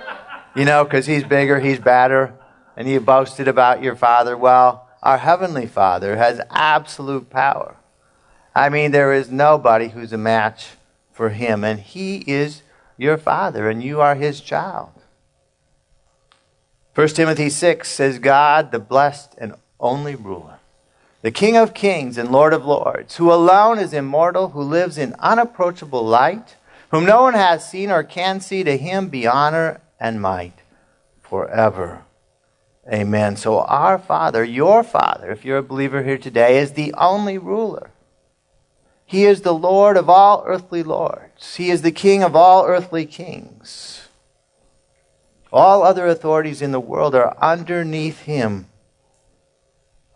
you 0.56 0.64
know, 0.66 0.84
because 0.84 1.06
he's 1.06 1.24
bigger, 1.24 1.60
he's 1.60 1.78
badder, 1.78 2.34
and 2.76 2.86
you 2.88 3.00
boasted 3.00 3.48
about 3.48 3.82
your 3.82 3.96
father. 3.96 4.36
Well, 4.36 4.88
our 5.02 5.18
heavenly 5.18 5.66
Father 5.66 6.16
has 6.16 6.40
absolute 6.50 7.30
power. 7.30 7.76
I 8.54 8.68
mean, 8.68 8.90
there 8.90 9.12
is 9.12 9.30
nobody 9.30 9.88
who's 9.88 10.12
a 10.12 10.18
match 10.18 10.70
for 11.12 11.30
him. 11.30 11.62
And 11.64 11.80
he 11.80 12.24
is 12.26 12.62
your 12.96 13.16
father, 13.16 13.70
and 13.70 13.82
you 13.82 14.00
are 14.00 14.14
his 14.14 14.40
child. 14.40 14.90
1 16.94 17.08
Timothy 17.08 17.50
6 17.50 17.88
says, 17.88 18.18
God, 18.18 18.70
the 18.70 18.78
blessed 18.78 19.34
and 19.38 19.54
only 19.80 20.14
ruler, 20.14 20.53
the 21.24 21.30
King 21.30 21.56
of 21.56 21.72
kings 21.72 22.18
and 22.18 22.30
Lord 22.30 22.52
of 22.52 22.66
lords, 22.66 23.16
who 23.16 23.32
alone 23.32 23.78
is 23.78 23.94
immortal, 23.94 24.50
who 24.50 24.60
lives 24.60 24.98
in 24.98 25.16
unapproachable 25.18 26.04
light, 26.04 26.56
whom 26.90 27.06
no 27.06 27.22
one 27.22 27.32
has 27.32 27.66
seen 27.66 27.90
or 27.90 28.02
can 28.02 28.42
see, 28.42 28.62
to 28.62 28.76
him 28.76 29.08
be 29.08 29.26
honor 29.26 29.80
and 29.98 30.20
might 30.20 30.60
forever. 31.22 32.02
Amen. 32.92 33.36
So, 33.36 33.60
our 33.60 33.96
Father, 33.96 34.44
your 34.44 34.84
Father, 34.84 35.30
if 35.30 35.46
you're 35.46 35.56
a 35.56 35.62
believer 35.62 36.02
here 36.02 36.18
today, 36.18 36.58
is 36.58 36.72
the 36.72 36.92
only 36.92 37.38
ruler. 37.38 37.88
He 39.06 39.24
is 39.24 39.40
the 39.40 39.54
Lord 39.54 39.96
of 39.96 40.10
all 40.10 40.44
earthly 40.46 40.82
lords. 40.82 41.56
He 41.56 41.70
is 41.70 41.80
the 41.80 41.90
King 41.90 42.22
of 42.22 42.36
all 42.36 42.66
earthly 42.66 43.06
kings. 43.06 44.08
All 45.50 45.84
other 45.84 46.06
authorities 46.06 46.60
in 46.60 46.72
the 46.72 46.80
world 46.80 47.14
are 47.14 47.34
underneath 47.38 48.24
him, 48.24 48.66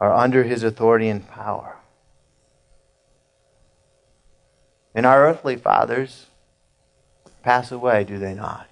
are 0.01 0.15
under 0.15 0.45
his 0.45 0.63
authority 0.63 1.09
and 1.09 1.29
power. 1.29 1.77
And 4.95 5.07
our 5.07 5.27
earthly 5.29 5.57
fathers 5.57 6.27
pass 7.43 7.71
away, 7.71 8.05
do 8.05 8.19
they 8.19 8.35
not? 8.35 8.69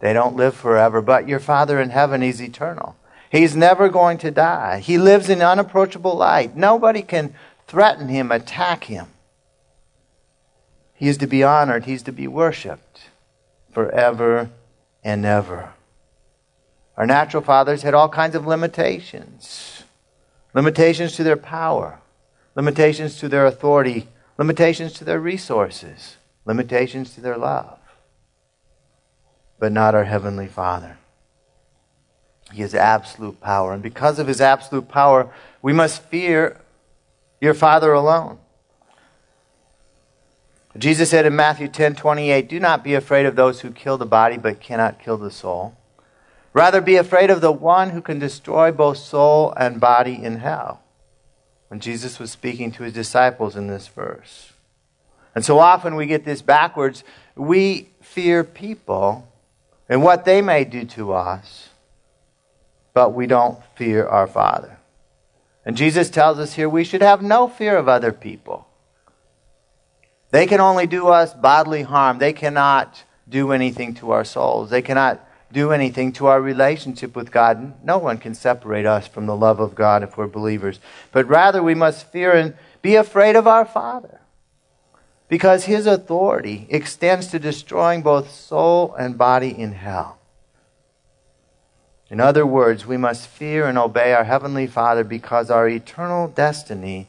They 0.00 0.12
don't 0.12 0.36
live 0.36 0.54
forever, 0.54 1.00
but 1.00 1.28
your 1.28 1.40
Father 1.40 1.80
in 1.80 1.90
heaven, 1.90 2.22
is 2.22 2.42
eternal. 2.42 2.96
He's 3.30 3.56
never 3.56 3.88
going 3.88 4.18
to 4.18 4.30
die. 4.30 4.80
He 4.80 4.98
lives 4.98 5.28
in 5.28 5.40
unapproachable 5.40 6.14
light. 6.14 6.56
Nobody 6.56 7.02
can 7.02 7.34
threaten 7.66 8.08
Him, 8.08 8.30
attack 8.30 8.84
Him. 8.84 9.06
He 10.92 11.08
is 11.08 11.18
to 11.18 11.26
be 11.26 11.42
honored, 11.42 11.86
He's 11.86 12.02
to 12.04 12.12
be 12.12 12.28
worshiped 12.28 13.08
forever 13.72 14.50
and 15.02 15.24
ever. 15.24 15.72
Our 16.96 17.06
natural 17.06 17.42
fathers 17.42 17.82
had 17.82 17.94
all 17.94 18.08
kinds 18.08 18.36
of 18.36 18.46
limitations 18.46 19.73
limitations 20.54 21.16
to 21.16 21.24
their 21.24 21.36
power, 21.36 21.98
limitations 22.54 23.18
to 23.18 23.28
their 23.28 23.44
authority, 23.44 24.08
limitations 24.38 24.92
to 24.94 25.04
their 25.04 25.20
resources, 25.20 26.16
limitations 26.44 27.14
to 27.14 27.20
their 27.20 27.36
love. 27.36 27.78
But 29.58 29.72
not 29.72 29.94
our 29.94 30.04
Heavenly 30.04 30.46
Father. 30.46 30.98
He 32.52 32.62
has 32.62 32.74
absolute 32.74 33.40
power. 33.40 33.72
And 33.72 33.82
because 33.82 34.18
of 34.18 34.26
His 34.26 34.40
absolute 34.40 34.88
power, 34.88 35.30
we 35.60 35.72
must 35.72 36.02
fear 36.02 36.60
your 37.40 37.54
Father 37.54 37.92
alone. 37.92 38.38
Jesus 40.76 41.10
said 41.10 41.24
in 41.24 41.36
Matthew 41.36 41.68
10 41.68 41.94
28, 41.94 42.48
Do 42.48 42.58
not 42.58 42.82
be 42.82 42.94
afraid 42.94 43.26
of 43.26 43.36
those 43.36 43.60
who 43.60 43.70
kill 43.70 43.96
the 43.96 44.06
body 44.06 44.36
but 44.36 44.60
cannot 44.60 45.00
kill 45.00 45.16
the 45.16 45.30
soul. 45.30 45.76
Rather, 46.54 46.80
be 46.80 46.96
afraid 46.96 47.30
of 47.30 47.40
the 47.40 47.52
one 47.52 47.90
who 47.90 48.00
can 48.00 48.18
destroy 48.18 48.70
both 48.70 48.96
soul 48.96 49.52
and 49.56 49.80
body 49.80 50.22
in 50.22 50.36
hell. 50.36 50.80
When 51.68 51.80
Jesus 51.80 52.20
was 52.20 52.30
speaking 52.30 52.70
to 52.72 52.84
his 52.84 52.92
disciples 52.92 53.56
in 53.56 53.66
this 53.66 53.88
verse. 53.88 54.52
And 55.34 55.44
so 55.44 55.58
often 55.58 55.96
we 55.96 56.06
get 56.06 56.24
this 56.24 56.42
backwards. 56.42 57.02
We 57.34 57.88
fear 58.00 58.44
people 58.44 59.28
and 59.88 60.04
what 60.04 60.24
they 60.24 60.40
may 60.40 60.64
do 60.64 60.84
to 60.84 61.12
us, 61.12 61.70
but 62.92 63.12
we 63.12 63.26
don't 63.26 63.58
fear 63.74 64.06
our 64.06 64.28
Father. 64.28 64.78
And 65.66 65.76
Jesus 65.76 66.08
tells 66.08 66.38
us 66.38 66.54
here 66.54 66.68
we 66.68 66.84
should 66.84 67.02
have 67.02 67.20
no 67.20 67.48
fear 67.48 67.76
of 67.76 67.88
other 67.88 68.12
people. 68.12 68.68
They 70.30 70.46
can 70.46 70.60
only 70.60 70.86
do 70.86 71.08
us 71.08 71.34
bodily 71.34 71.82
harm. 71.82 72.18
They 72.18 72.32
cannot 72.32 73.02
do 73.28 73.50
anything 73.50 73.94
to 73.94 74.12
our 74.12 74.24
souls. 74.24 74.70
They 74.70 74.82
cannot 74.82 75.23
do 75.52 75.72
anything 75.72 76.12
to 76.12 76.26
our 76.26 76.40
relationship 76.40 77.14
with 77.14 77.30
God. 77.30 77.84
No 77.84 77.98
one 77.98 78.18
can 78.18 78.34
separate 78.34 78.86
us 78.86 79.06
from 79.06 79.26
the 79.26 79.36
love 79.36 79.60
of 79.60 79.74
God 79.74 80.02
if 80.02 80.16
we're 80.16 80.26
believers. 80.26 80.80
But 81.12 81.28
rather, 81.28 81.62
we 81.62 81.74
must 81.74 82.10
fear 82.10 82.32
and 82.32 82.54
be 82.82 82.96
afraid 82.96 83.36
of 83.36 83.46
our 83.46 83.64
Father. 83.64 84.20
Because 85.28 85.64
his 85.64 85.86
authority 85.86 86.66
extends 86.70 87.28
to 87.28 87.38
destroying 87.38 88.02
both 88.02 88.30
soul 88.30 88.94
and 88.94 89.16
body 89.16 89.56
in 89.56 89.72
hell. 89.72 90.18
In 92.10 92.20
other 92.20 92.46
words, 92.46 92.84
we 92.84 92.96
must 92.96 93.26
fear 93.26 93.66
and 93.66 93.78
obey 93.78 94.12
our 94.12 94.24
Heavenly 94.24 94.66
Father 94.66 95.04
because 95.04 95.50
our 95.50 95.68
eternal 95.68 96.28
destiny 96.28 97.08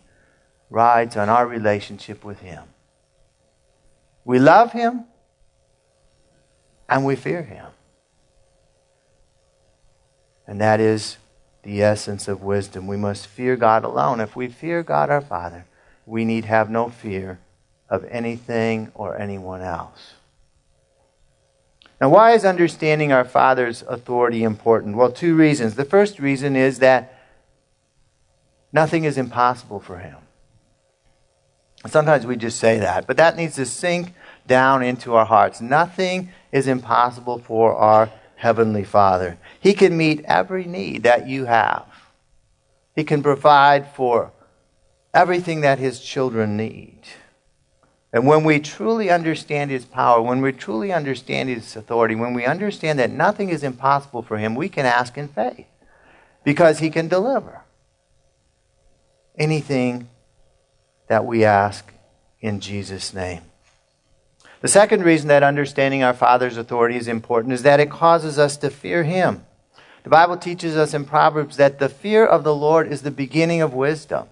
rides 0.69 1.17
on 1.17 1.29
our 1.29 1.45
relationship 1.45 2.23
with 2.23 2.39
Him. 2.39 2.63
We 4.25 4.39
love 4.39 4.71
him 4.73 5.05
and 6.89 7.05
we 7.05 7.15
fear 7.15 7.43
him. 7.43 7.67
And 10.47 10.61
that 10.61 10.79
is 10.79 11.17
the 11.63 11.81
essence 11.81 12.27
of 12.27 12.41
wisdom. 12.41 12.87
We 12.87 12.97
must 12.97 13.27
fear 13.27 13.55
God 13.55 13.83
alone. 13.83 14.19
If 14.19 14.35
we 14.35 14.47
fear 14.47 14.83
God 14.83 15.09
our 15.09 15.21
Father, 15.21 15.65
we 16.05 16.23
need 16.23 16.45
have 16.45 16.69
no 16.69 16.89
fear 16.89 17.39
of 17.89 18.05
anything 18.05 18.91
or 18.93 19.17
anyone 19.17 19.61
else. 19.61 20.13
Now, 21.99 22.09
why 22.09 22.33
is 22.33 22.45
understanding 22.45 23.11
our 23.11 23.23
Father's 23.23 23.81
authority 23.83 24.43
important? 24.43 24.97
Well, 24.97 25.11
two 25.11 25.35
reasons. 25.35 25.75
The 25.75 25.85
first 25.85 26.19
reason 26.19 26.55
is 26.55 26.79
that 26.79 27.19
nothing 28.73 29.05
is 29.05 29.17
impossible 29.17 29.79
for 29.79 29.99
Him. 29.99 30.17
Sometimes 31.87 32.25
we 32.25 32.35
just 32.35 32.59
say 32.59 32.79
that, 32.79 33.07
but 33.07 33.17
that 33.17 33.37
needs 33.37 33.55
to 33.55 33.65
sink 33.65 34.13
down 34.47 34.83
into 34.83 35.15
our 35.15 35.25
hearts. 35.25 35.61
Nothing 35.61 36.29
is 36.51 36.67
impossible 36.67 37.39
for 37.39 37.75
our 37.75 38.11
Heavenly 38.35 38.83
Father. 38.83 39.37
He 39.59 39.73
can 39.73 39.97
meet 39.97 40.23
every 40.25 40.65
need 40.65 41.03
that 41.03 41.27
you 41.27 41.45
have, 41.45 41.85
He 42.95 43.03
can 43.03 43.23
provide 43.23 43.89
for 43.93 44.31
everything 45.13 45.61
that 45.61 45.79
His 45.79 45.99
children 45.99 46.57
need. 46.57 46.99
And 48.13 48.25
when 48.25 48.45
we 48.45 48.59
truly 48.59 49.09
understand 49.09 49.71
His 49.71 49.83
power, 49.83 50.21
when 50.21 50.41
we 50.41 50.53
truly 50.53 50.93
understand 50.93 51.49
His 51.49 51.75
authority, 51.75 52.15
when 52.15 52.33
we 52.33 52.45
understand 52.45 52.99
that 52.99 53.11
nothing 53.11 53.49
is 53.49 53.63
impossible 53.63 54.21
for 54.21 54.37
Him, 54.37 54.55
we 54.55 54.69
can 54.69 54.85
ask 54.85 55.17
in 55.17 55.27
faith 55.27 55.67
because 56.43 56.79
He 56.79 56.89
can 56.89 57.07
deliver 57.07 57.61
anything 59.37 60.09
that 61.07 61.25
we 61.25 61.43
ask 61.43 61.93
in 62.39 62.59
Jesus' 62.59 63.13
name. 63.13 63.41
The 64.65 64.71
second 64.71 65.03
reason 65.03 65.27
that 65.27 65.43
understanding 65.43 66.01
our 66.01 66.15
Father's 66.15 66.57
authority 66.57 66.95
is 66.95 67.07
important 67.07 67.53
is 67.53 67.61
that 67.61 67.79
it 67.79 67.91
causes 67.91 68.39
us 68.39 68.57
to 68.57 68.71
fear 68.71 69.03
Him. 69.03 69.45
The 70.01 70.09
Bible 70.09 70.37
teaches 70.37 70.75
us 70.75 70.95
in 70.95 71.05
Proverbs 71.05 71.57
that 71.57 71.77
the 71.77 71.87
fear 71.87 72.25
of 72.25 72.43
the 72.43 72.55
Lord 72.55 72.91
is 72.91 73.03
the 73.03 73.11
beginning 73.11 73.61
of 73.61 73.75
wisdom. 73.75 74.27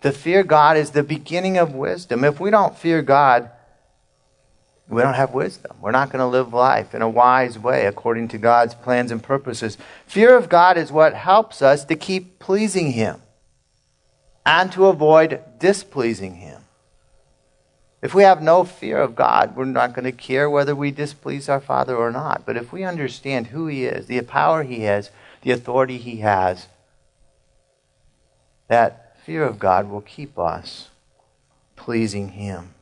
The 0.00 0.10
fear 0.10 0.42
God 0.42 0.76
is 0.76 0.90
the 0.90 1.04
beginning 1.04 1.56
of 1.56 1.76
wisdom. 1.76 2.24
If 2.24 2.40
we 2.40 2.50
don't 2.50 2.76
fear 2.76 3.00
God, 3.00 3.48
we 4.88 5.02
don't 5.02 5.14
have 5.14 5.32
wisdom. 5.32 5.76
We're 5.80 5.92
not 5.92 6.10
going 6.10 6.18
to 6.18 6.26
live 6.26 6.52
life 6.52 6.96
in 6.96 7.02
a 7.02 7.08
wise 7.08 7.60
way 7.60 7.86
according 7.86 8.26
to 8.26 8.38
God's 8.38 8.74
plans 8.74 9.12
and 9.12 9.22
purposes. 9.22 9.78
Fear 10.08 10.36
of 10.36 10.48
God 10.48 10.76
is 10.76 10.90
what 10.90 11.14
helps 11.14 11.62
us 11.62 11.84
to 11.84 11.94
keep 11.94 12.40
pleasing 12.40 12.90
Him 12.90 13.22
and 14.44 14.72
to 14.72 14.86
avoid 14.86 15.40
displeasing 15.60 16.34
Him. 16.34 16.61
If 18.02 18.14
we 18.14 18.24
have 18.24 18.42
no 18.42 18.64
fear 18.64 18.98
of 18.98 19.14
God, 19.14 19.54
we're 19.54 19.64
not 19.64 19.94
going 19.94 20.04
to 20.04 20.12
care 20.12 20.50
whether 20.50 20.74
we 20.74 20.90
displease 20.90 21.48
our 21.48 21.60
Father 21.60 21.94
or 21.96 22.10
not. 22.10 22.42
But 22.44 22.56
if 22.56 22.72
we 22.72 22.82
understand 22.82 23.48
who 23.48 23.68
He 23.68 23.84
is, 23.84 24.06
the 24.06 24.20
power 24.22 24.64
He 24.64 24.80
has, 24.80 25.10
the 25.42 25.52
authority 25.52 25.98
He 25.98 26.16
has, 26.16 26.66
that 28.66 29.16
fear 29.24 29.44
of 29.44 29.60
God 29.60 29.88
will 29.88 30.00
keep 30.00 30.36
us 30.36 30.88
pleasing 31.76 32.30
Him. 32.30 32.74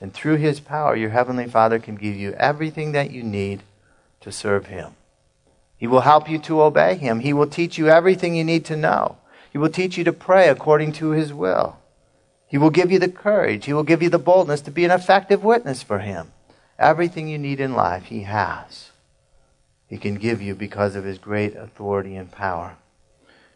And 0.00 0.14
through 0.14 0.36
His 0.36 0.60
power, 0.60 0.94
your 0.94 1.10
Heavenly 1.10 1.48
Father 1.48 1.80
can 1.80 1.96
give 1.96 2.14
you 2.14 2.32
everything 2.34 2.92
that 2.92 3.10
you 3.10 3.24
need 3.24 3.64
to 4.20 4.30
serve 4.30 4.66
Him. 4.66 4.92
He 5.76 5.88
will 5.88 6.02
help 6.02 6.30
you 6.30 6.38
to 6.38 6.62
obey 6.62 6.94
Him. 6.94 7.20
He 7.20 7.32
will 7.32 7.48
teach 7.48 7.76
you 7.76 7.88
everything 7.88 8.36
you 8.36 8.44
need 8.44 8.64
to 8.66 8.76
know. 8.76 9.18
He 9.50 9.58
will 9.58 9.68
teach 9.68 9.98
you 9.98 10.04
to 10.04 10.12
pray 10.12 10.48
according 10.48 10.92
to 10.92 11.10
His 11.10 11.32
will. 11.32 11.78
He 12.54 12.58
will 12.58 12.70
give 12.70 12.92
you 12.92 13.00
the 13.00 13.08
courage. 13.08 13.64
He 13.64 13.72
will 13.72 13.82
give 13.82 14.00
you 14.00 14.08
the 14.08 14.16
boldness 14.16 14.60
to 14.60 14.70
be 14.70 14.84
an 14.84 14.92
effective 14.92 15.42
witness 15.42 15.82
for 15.82 15.98
Him. 15.98 16.30
Everything 16.78 17.26
you 17.26 17.36
need 17.36 17.58
in 17.58 17.74
life, 17.74 18.04
He 18.04 18.20
has. 18.20 18.92
He 19.88 19.98
can 19.98 20.14
give 20.14 20.40
you 20.40 20.54
because 20.54 20.94
of 20.94 21.02
His 21.02 21.18
great 21.18 21.56
authority 21.56 22.14
and 22.14 22.30
power. 22.30 22.76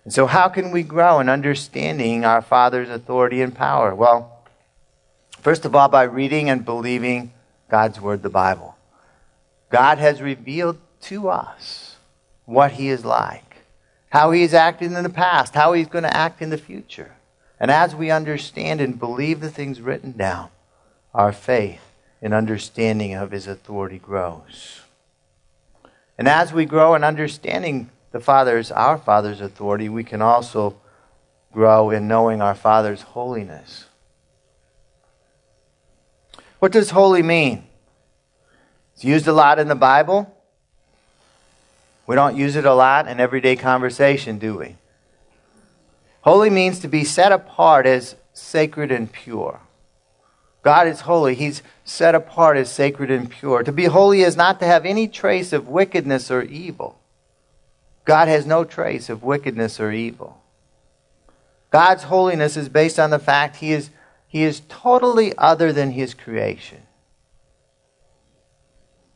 And 0.03 0.13
so, 0.13 0.27
how 0.27 0.49
can 0.49 0.73
we 0.73 0.83
grow 0.83 1.21
in 1.21 1.29
understanding 1.29 2.25
our 2.25 2.43
Father's 2.43 2.89
authority 2.89 3.41
and 3.41 3.55
power? 3.55 3.95
Well, 3.95 4.37
first 5.43 5.65
of 5.65 5.77
all, 5.77 5.87
by 5.87 6.03
reading 6.03 6.51
and 6.51 6.65
believing 6.65 7.33
God's 7.71 8.01
Word, 8.01 8.25
the 8.25 8.31
Bible. 8.31 8.75
God 9.71 9.99
has 9.99 10.21
revealed 10.21 10.79
to 11.03 11.29
us 11.29 11.95
what 12.47 12.73
He 12.73 12.89
is 12.89 13.05
like, 13.05 13.59
how 14.11 14.33
He 14.33 14.43
has 14.43 14.55
acted 14.55 14.91
in 14.91 15.05
the 15.05 15.09
past, 15.09 15.55
how 15.55 15.73
He's 15.73 15.87
going 15.87 16.03
to 16.03 16.17
act 16.17 16.43
in 16.43 16.51
the 16.51 16.59
future. 16.59 17.13
And 17.61 17.71
as 17.71 17.95
we 17.95 18.11
understand 18.11 18.81
and 18.81 18.99
believe 18.99 19.41
the 19.41 19.51
things 19.51 19.81
written 19.81 20.13
down, 20.13 20.51
our 21.15 21.33
faith 21.33 21.81
and 22.23 22.33
understanding 22.33 23.15
of 23.15 23.31
His 23.31 23.47
authority 23.47 23.99
grows. 23.99 24.83
And 26.17 26.29
as 26.29 26.53
we 26.53 26.65
grow 26.65 26.95
in 26.95 27.05
understanding 27.05 27.91
the 28.11 28.21
Father's, 28.21 28.71
our 28.71 28.99
Father's 28.99 29.41
authority, 29.41 29.89
we 29.89 30.05
can 30.05 30.23
also 30.23 30.77
grow 31.53 31.91
in 31.91 32.09
knowing 32.09 32.41
our 32.41 32.55
Father's 32.55 33.03
holiness. 33.03 33.87
What 36.59 36.73
does 36.73 36.91
holy 36.91 37.23
mean? 37.23 37.65
It's 38.95 39.05
used 39.05 39.29
a 39.29 39.33
lot 39.33 39.59
in 39.59 39.69
the 39.69 39.77
Bible. 39.77 40.35
We 42.07 42.17
don't 42.17 42.37
use 42.37 42.57
it 42.57 42.65
a 42.65 42.75
lot 42.75 43.07
in 43.07 43.21
everyday 43.21 43.55
conversation, 43.55 44.39
do 44.39 44.57
we? 44.57 44.77
Holy 46.29 46.51
means 46.51 46.79
to 46.81 46.89
be 46.89 47.05
set 47.05 47.33
apart 47.33 47.87
as 47.87 48.15
sacred 48.35 48.93
and 48.93 49.11
pure. 49.11 49.61
God 50.61 50.87
is 50.87 51.01
holy. 51.01 51.35
He's 51.35 51.63
set 51.87 52.15
apart 52.15 52.59
as 52.59 52.71
sacred 52.71 53.11
and 53.11 53.31
pure. 53.31 53.63
To 53.63 53.73
be 53.73 53.87
holy 53.87 54.21
is 54.21 54.37
not 54.37 54.61
to 54.61 54.67
have 54.67 54.85
any 54.85 55.09
trace 55.09 55.55
of 55.55 55.69
wickedness 55.69 56.31
or 56.31 56.43
evil. 56.43 57.01
God 58.05 58.29
has 58.29 58.45
no 58.45 58.63
trace 58.65 59.09
of 59.09 59.23
wickedness 59.23 59.81
or 59.81 59.91
evil. 59.91 60.43
God's 61.71 62.03
holiness 62.03 62.59
is 62.59 62.69
based 62.69 62.99
on 62.99 63.09
the 63.09 63.19
fact 63.19 63.57
he 63.57 63.73
is, 63.73 63.89
he 64.27 64.43
is 64.43 64.61
totally 64.69 65.33
other 65.39 65.73
than 65.73 65.93
his 65.93 66.13
creation. 66.13 66.83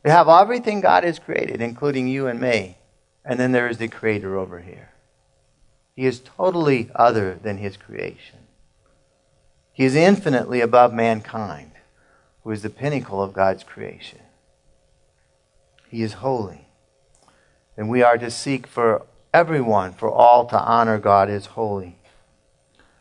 We 0.03 0.09
have 0.09 0.27
everything 0.27 0.81
God 0.81 1.03
has 1.03 1.19
created, 1.19 1.61
including 1.61 2.07
you 2.07 2.25
and 2.25 2.41
me, 2.41 2.79
and 3.23 3.39
then 3.39 3.51
there 3.51 3.67
is 3.69 3.77
the 3.77 3.87
Creator 3.87 4.35
over 4.35 4.61
here. 4.61 4.92
He 5.95 6.05
is 6.05 6.19
totally 6.19 6.89
other 6.95 7.35
than 7.35 7.57
his 7.57 7.77
creation. 7.77 8.39
He 9.71 9.85
is 9.85 9.95
infinitely 9.95 10.61
above 10.61 10.93
mankind, 10.93 11.71
who 12.43 12.51
is 12.51 12.61
the 12.61 12.69
pinnacle 12.69 13.21
of 13.21 13.33
God's 13.33 13.63
creation. 13.63 14.19
He 15.89 16.01
is 16.01 16.13
holy. 16.13 16.67
And 17.77 17.89
we 17.89 18.03
are 18.03 18.17
to 18.17 18.31
seek 18.31 18.67
for 18.67 19.05
everyone, 19.33 19.93
for 19.93 20.09
all 20.09 20.45
to 20.47 20.59
honor 20.59 20.97
God 20.97 21.29
as 21.29 21.47
holy. 21.47 21.97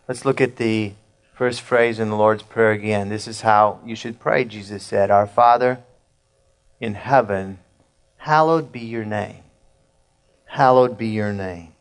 Let's 0.09 0.25
look 0.25 0.41
at 0.41 0.57
the 0.57 0.93
first 1.35 1.61
phrase 1.61 1.99
in 1.99 2.11
the 2.11 2.17
Lord's 2.17 2.43
Prayer 2.43 2.73
again. 2.73 3.09
This 3.09 3.27
is 3.27 3.43
how 3.43 3.81
you 3.85 3.97
should 3.97 4.21
pray, 4.21 4.45
Jesus 4.45 4.83
said 4.83 5.11
Our 5.11 5.27
Father 5.27 5.81
in 6.83 6.95
heaven, 6.95 7.61
hallowed 8.17 8.73
be 8.73 8.81
your 8.81 9.05
name. 9.05 9.45
Hallowed 10.47 10.99
be 10.99 11.07
your 11.07 11.33
name. 11.33 11.72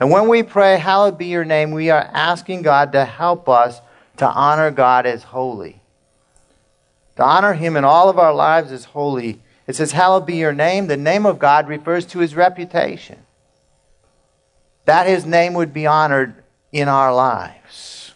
And 0.00 0.10
when 0.10 0.28
we 0.28 0.42
pray, 0.42 0.78
Hallowed 0.78 1.18
be 1.18 1.26
your 1.26 1.44
name, 1.44 1.70
we 1.70 1.90
are 1.90 2.10
asking 2.12 2.62
God 2.62 2.92
to 2.92 3.04
help 3.04 3.48
us 3.48 3.80
to 4.16 4.26
honor 4.26 4.70
God 4.70 5.06
as 5.06 5.22
holy. 5.22 5.80
To 7.16 7.22
honor 7.22 7.52
Him 7.52 7.76
in 7.76 7.84
all 7.84 8.08
of 8.08 8.18
our 8.18 8.34
lives 8.34 8.72
as 8.72 8.86
holy 8.86 9.40
it 9.70 9.76
says, 9.76 9.92
Hallowed 9.92 10.26
be 10.26 10.34
your 10.34 10.52
name. 10.52 10.88
The 10.88 10.96
name 10.96 11.24
of 11.24 11.38
God 11.38 11.68
refers 11.68 12.04
to 12.06 12.18
his 12.18 12.34
reputation. 12.34 13.20
That 14.84 15.06
his 15.06 15.24
name 15.24 15.54
would 15.54 15.72
be 15.72 15.86
honored 15.86 16.34
in 16.72 16.88
our 16.88 17.14
lives. 17.14 18.10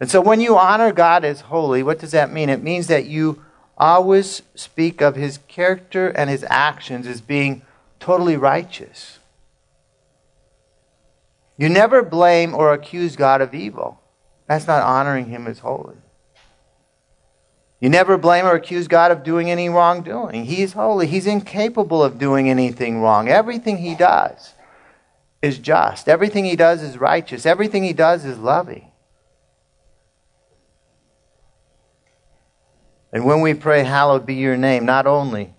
And 0.00 0.10
so 0.10 0.22
when 0.22 0.40
you 0.40 0.56
honor 0.56 0.92
God 0.92 1.26
as 1.26 1.42
holy, 1.42 1.82
what 1.82 1.98
does 1.98 2.12
that 2.12 2.32
mean? 2.32 2.48
It 2.48 2.62
means 2.62 2.86
that 2.86 3.04
you 3.04 3.44
always 3.76 4.40
speak 4.54 5.02
of 5.02 5.14
his 5.14 5.40
character 5.46 6.08
and 6.08 6.30
his 6.30 6.46
actions 6.48 7.06
as 7.06 7.20
being 7.20 7.60
totally 8.00 8.38
righteous. 8.38 9.18
You 11.56 11.68
never 11.68 12.02
blame 12.02 12.54
or 12.54 12.72
accuse 12.72 13.16
God 13.16 13.40
of 13.40 13.54
evil. 13.54 14.00
That's 14.48 14.66
not 14.66 14.82
honoring 14.82 15.26
him 15.26 15.46
as 15.46 15.60
holy. 15.60 15.96
You 17.80 17.90
never 17.90 18.16
blame 18.16 18.46
or 18.46 18.54
accuse 18.54 18.88
God 18.88 19.10
of 19.10 19.22
doing 19.22 19.50
any 19.50 19.68
wrongdoing. 19.68 20.46
He's 20.46 20.72
holy. 20.72 21.06
He's 21.06 21.26
incapable 21.26 22.02
of 22.02 22.18
doing 22.18 22.48
anything 22.48 23.00
wrong. 23.00 23.28
Everything 23.28 23.78
he 23.78 23.94
does 23.94 24.54
is 25.42 25.58
just. 25.58 26.08
Everything 26.08 26.44
he 26.44 26.56
does 26.56 26.82
is 26.82 26.98
righteous. 26.98 27.44
Everything 27.44 27.84
he 27.84 27.92
does 27.92 28.24
is 28.24 28.38
loving. 28.38 28.90
And 33.12 33.24
when 33.24 33.42
we 33.42 33.54
pray, 33.54 33.84
Hallowed 33.84 34.26
be 34.26 34.34
your 34.34 34.56
name, 34.56 34.86
not 34.86 35.06
only 35.06 35.53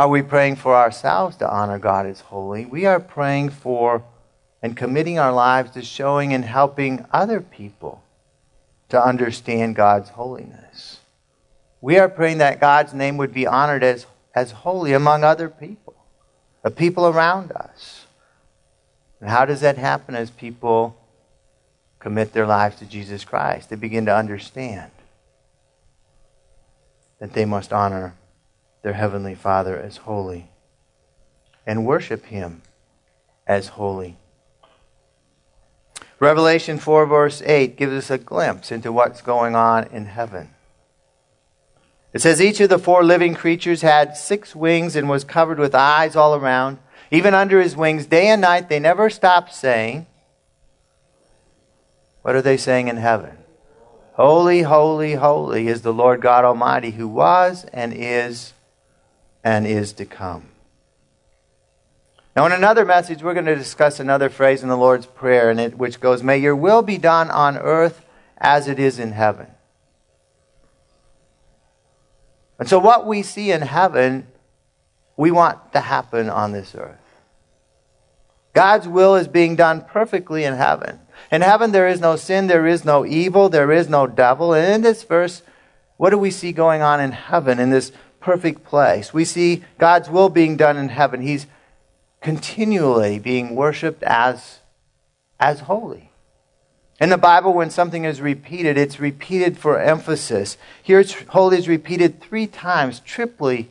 are 0.00 0.08
we 0.08 0.22
praying 0.22 0.56
for 0.56 0.74
ourselves 0.74 1.36
to 1.36 1.46
honor 1.46 1.78
God 1.78 2.06
as 2.06 2.20
holy, 2.20 2.64
we 2.64 2.86
are 2.86 2.98
praying 2.98 3.50
for 3.50 4.02
and 4.62 4.74
committing 4.74 5.18
our 5.18 5.30
lives 5.30 5.72
to 5.72 5.82
showing 5.82 6.32
and 6.32 6.42
helping 6.42 7.04
other 7.12 7.42
people 7.42 8.02
to 8.88 8.98
understand 8.98 9.76
God's 9.76 10.08
holiness. 10.08 11.00
We 11.82 11.98
are 11.98 12.08
praying 12.08 12.38
that 12.38 12.62
God's 12.62 12.94
name 12.94 13.18
would 13.18 13.34
be 13.34 13.46
honored 13.46 13.84
as, 13.84 14.06
as 14.34 14.52
holy 14.52 14.94
among 14.94 15.22
other 15.22 15.50
people. 15.50 15.94
the 16.62 16.70
people 16.70 17.06
around 17.06 17.52
us. 17.52 18.06
And 19.20 19.28
how 19.28 19.44
does 19.44 19.60
that 19.60 19.76
happen 19.76 20.14
as 20.14 20.30
people 20.30 20.96
commit 21.98 22.32
their 22.32 22.46
lives 22.46 22.76
to 22.76 22.86
Jesus 22.86 23.22
Christ? 23.22 23.68
They 23.68 23.76
begin 23.76 24.06
to 24.06 24.16
understand 24.16 24.92
that 27.18 27.34
they 27.34 27.44
must 27.44 27.70
honor 27.70 28.14
their 28.82 28.94
Heavenly 28.94 29.34
Father 29.34 29.78
as 29.78 29.98
holy 29.98 30.50
and 31.66 31.86
worship 31.86 32.26
Him 32.26 32.62
as 33.46 33.68
holy. 33.68 34.16
Revelation 36.18 36.78
4, 36.78 37.06
verse 37.06 37.42
8, 37.42 37.76
gives 37.76 37.92
us 37.92 38.10
a 38.10 38.18
glimpse 38.18 38.70
into 38.70 38.92
what's 38.92 39.22
going 39.22 39.54
on 39.54 39.84
in 39.84 40.06
heaven. 40.06 40.50
It 42.12 42.20
says, 42.20 42.42
Each 42.42 42.60
of 42.60 42.68
the 42.68 42.78
four 42.78 43.04
living 43.04 43.34
creatures 43.34 43.82
had 43.82 44.16
six 44.16 44.54
wings 44.54 44.96
and 44.96 45.08
was 45.08 45.24
covered 45.24 45.58
with 45.58 45.74
eyes 45.74 46.16
all 46.16 46.34
around. 46.34 46.78
Even 47.10 47.34
under 47.34 47.60
his 47.60 47.76
wings, 47.76 48.06
day 48.06 48.28
and 48.28 48.40
night, 48.40 48.68
they 48.68 48.78
never 48.78 49.08
stopped 49.08 49.54
saying, 49.54 50.06
What 52.22 52.34
are 52.34 52.42
they 52.42 52.56
saying 52.56 52.88
in 52.88 52.98
heaven? 52.98 53.38
Holy, 54.14 54.62
holy, 54.62 55.14
holy 55.14 55.68
is 55.68 55.82
the 55.82 55.94
Lord 55.94 56.20
God 56.20 56.44
Almighty, 56.44 56.90
who 56.90 57.08
was 57.08 57.64
and 57.72 57.94
is 57.94 58.52
and 59.42 59.66
is 59.66 59.92
to 59.94 60.04
come. 60.04 60.46
Now, 62.36 62.46
in 62.46 62.52
another 62.52 62.84
message, 62.84 63.22
we're 63.22 63.34
going 63.34 63.46
to 63.46 63.56
discuss 63.56 63.98
another 63.98 64.28
phrase 64.28 64.62
in 64.62 64.68
the 64.68 64.76
Lord's 64.76 65.06
Prayer, 65.06 65.50
and 65.50 65.58
it, 65.58 65.76
which 65.76 66.00
goes, 66.00 66.22
May 66.22 66.38
your 66.38 66.54
will 66.54 66.82
be 66.82 66.96
done 66.96 67.30
on 67.30 67.58
earth 67.58 68.04
as 68.38 68.68
it 68.68 68.78
is 68.78 68.98
in 68.98 69.12
heaven. 69.12 69.48
And 72.58 72.68
so, 72.68 72.78
what 72.78 73.06
we 73.06 73.22
see 73.22 73.50
in 73.50 73.62
heaven, 73.62 74.26
we 75.16 75.30
want 75.30 75.72
to 75.72 75.80
happen 75.80 76.30
on 76.30 76.52
this 76.52 76.74
earth. 76.74 76.98
God's 78.52 78.86
will 78.86 79.16
is 79.16 79.28
being 79.28 79.56
done 79.56 79.82
perfectly 79.82 80.44
in 80.44 80.54
heaven. 80.54 81.00
In 81.30 81.42
heaven, 81.42 81.72
there 81.72 81.88
is 81.88 82.00
no 82.00 82.16
sin, 82.16 82.46
there 82.46 82.66
is 82.66 82.84
no 82.84 83.06
evil, 83.06 83.48
there 83.48 83.72
is 83.72 83.88
no 83.88 84.06
devil. 84.06 84.54
And 84.54 84.74
in 84.74 84.82
this 84.82 85.02
verse, 85.04 85.42
what 85.96 86.10
do 86.10 86.18
we 86.18 86.30
see 86.30 86.52
going 86.52 86.82
on 86.82 87.00
in 87.00 87.12
heaven, 87.12 87.58
in 87.58 87.70
this 87.70 87.92
perfect 88.20 88.64
place? 88.64 89.12
We 89.12 89.24
see 89.24 89.64
God's 89.78 90.08
will 90.08 90.28
being 90.28 90.56
done 90.56 90.76
in 90.76 90.90
heaven. 90.90 91.22
He's 91.22 91.46
continually 92.20 93.18
being 93.18 93.54
worshiped 93.54 94.02
as, 94.02 94.60
as 95.38 95.60
holy. 95.60 96.10
In 97.00 97.08
the 97.08 97.16
Bible, 97.16 97.54
when 97.54 97.70
something 97.70 98.04
is 98.04 98.20
repeated, 98.20 98.76
it's 98.76 99.00
repeated 99.00 99.56
for 99.56 99.80
emphasis. 99.80 100.58
Here, 100.82 101.02
holy 101.28 101.56
is 101.56 101.66
repeated 101.66 102.20
three 102.20 102.46
times, 102.46 103.00
triply 103.00 103.70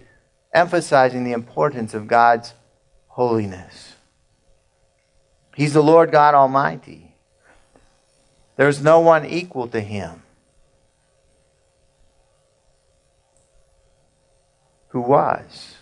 emphasizing 0.52 1.24
the 1.24 1.34
importance 1.34 1.94
of 1.94 2.08
God's 2.08 2.54
holiness. 3.10 3.96
He's 5.56 5.74
the 5.74 5.84
Lord 5.84 6.12
God 6.12 6.34
Almighty. 6.34 7.14
There's 8.56 8.82
no 8.82 9.00
one 9.00 9.26
equal 9.26 9.68
to 9.68 9.80
him. 9.80 10.24
Who 14.89 15.02
was, 15.02 15.75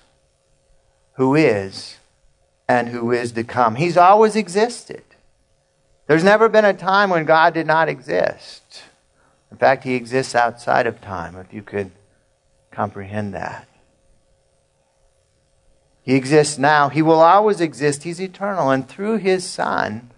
who 1.14 1.36
is, 1.36 1.98
and 2.68 2.90
who 2.90 3.12
is 3.12 3.32
to 3.34 3.44
come. 3.44 3.76
He's 3.76 3.98
always 3.98 4.36
existed. 4.36 5.04
There's 6.08 6.24
never 6.24 6.50
been 6.50 6.66
a 6.66 6.74
time 6.74 7.10
when 7.10 7.26
God 7.26 7.54
did 7.54 7.68
not 7.68 7.90
exist. 7.90 8.84
In 9.52 9.58
fact, 9.58 9.84
He 9.84 9.96
exists 9.96 10.36
outside 10.36 10.88
of 10.88 11.02
time, 11.02 11.36
if 11.38 11.54
you 11.54 11.62
could 11.62 11.92
comprehend 12.72 13.34
that. 13.34 13.68
He 16.02 16.16
exists 16.16 16.58
now. 16.58 16.90
He 16.90 17.02
will 17.02 17.20
always 17.20 17.60
exist. 17.60 18.04
He's 18.04 18.22
eternal. 18.22 18.70
And 18.70 18.88
through 18.88 19.18
His 19.18 19.46
Son, 19.46 20.12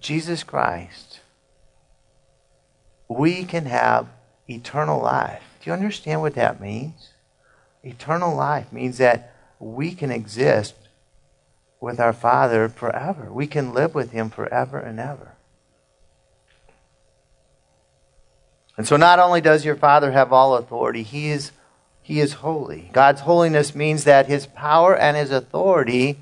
Jesus 0.00 0.42
Christ, 0.42 1.20
we 3.08 3.44
can 3.44 3.66
have 3.66 4.08
eternal 4.48 5.00
life. 5.00 5.42
Do 5.62 5.70
you 5.70 5.74
understand 5.74 6.20
what 6.20 6.34
that 6.34 6.60
means? 6.60 7.10
Eternal 7.84 8.34
life 8.34 8.72
means 8.72 8.98
that 8.98 9.34
we 9.58 9.94
can 9.94 10.10
exist 10.10 10.74
with 11.80 12.00
our 12.00 12.14
Father 12.14 12.68
forever. 12.68 13.30
We 13.30 13.46
can 13.46 13.74
live 13.74 13.94
with 13.94 14.10
Him 14.10 14.30
forever 14.30 14.78
and 14.78 14.98
ever. 14.98 15.32
And 18.76 18.86
so 18.86 18.96
not 18.96 19.18
only 19.18 19.40
does 19.40 19.64
your 19.64 19.76
Father 19.76 20.12
have 20.12 20.32
all 20.32 20.56
authority, 20.56 21.02
He 21.02 21.28
is, 21.28 21.52
he 22.02 22.20
is 22.20 22.34
holy. 22.34 22.90
God's 22.92 23.20
holiness 23.20 23.74
means 23.74 24.04
that 24.04 24.26
His 24.26 24.46
power 24.46 24.96
and 24.96 25.16
His 25.16 25.30
authority 25.30 26.20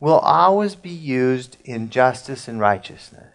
will 0.00 0.18
always 0.18 0.74
be 0.74 0.90
used 0.90 1.58
in 1.64 1.90
justice 1.90 2.48
and 2.48 2.58
righteousness. 2.58 3.32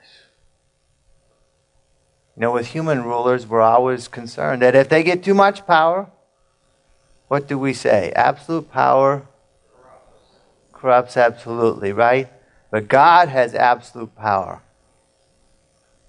You 2.36 2.42
know, 2.42 2.52
with 2.52 2.68
human 2.68 3.04
rulers, 3.04 3.46
we're 3.46 3.62
always 3.62 4.08
concerned 4.08 4.62
that 4.64 4.76
if 4.76 4.90
they 4.90 5.04
get 5.04 5.24
too 5.24 5.34
much 5.34 5.68
power, 5.68 6.10
what 7.32 7.48
do 7.48 7.58
we 7.58 7.74
say? 7.74 8.12
Absolute 8.13 8.70
power 8.74 9.26
corrupts 10.74 11.15
absolutely, 11.15 11.94
right? 11.94 12.28
But 12.72 12.89
God 12.89 13.30
has 13.30 13.56
absolute 13.56 14.13
power. 14.17 14.62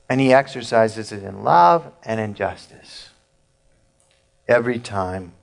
And 0.09 0.21
He 0.21 0.33
exercises 0.33 1.13
it 1.13 1.23
in 1.23 1.45
love 1.45 1.93
and 2.03 2.19
in 2.19 2.35
justice. 2.35 3.11
Every 4.49 4.81
time, 4.81 5.35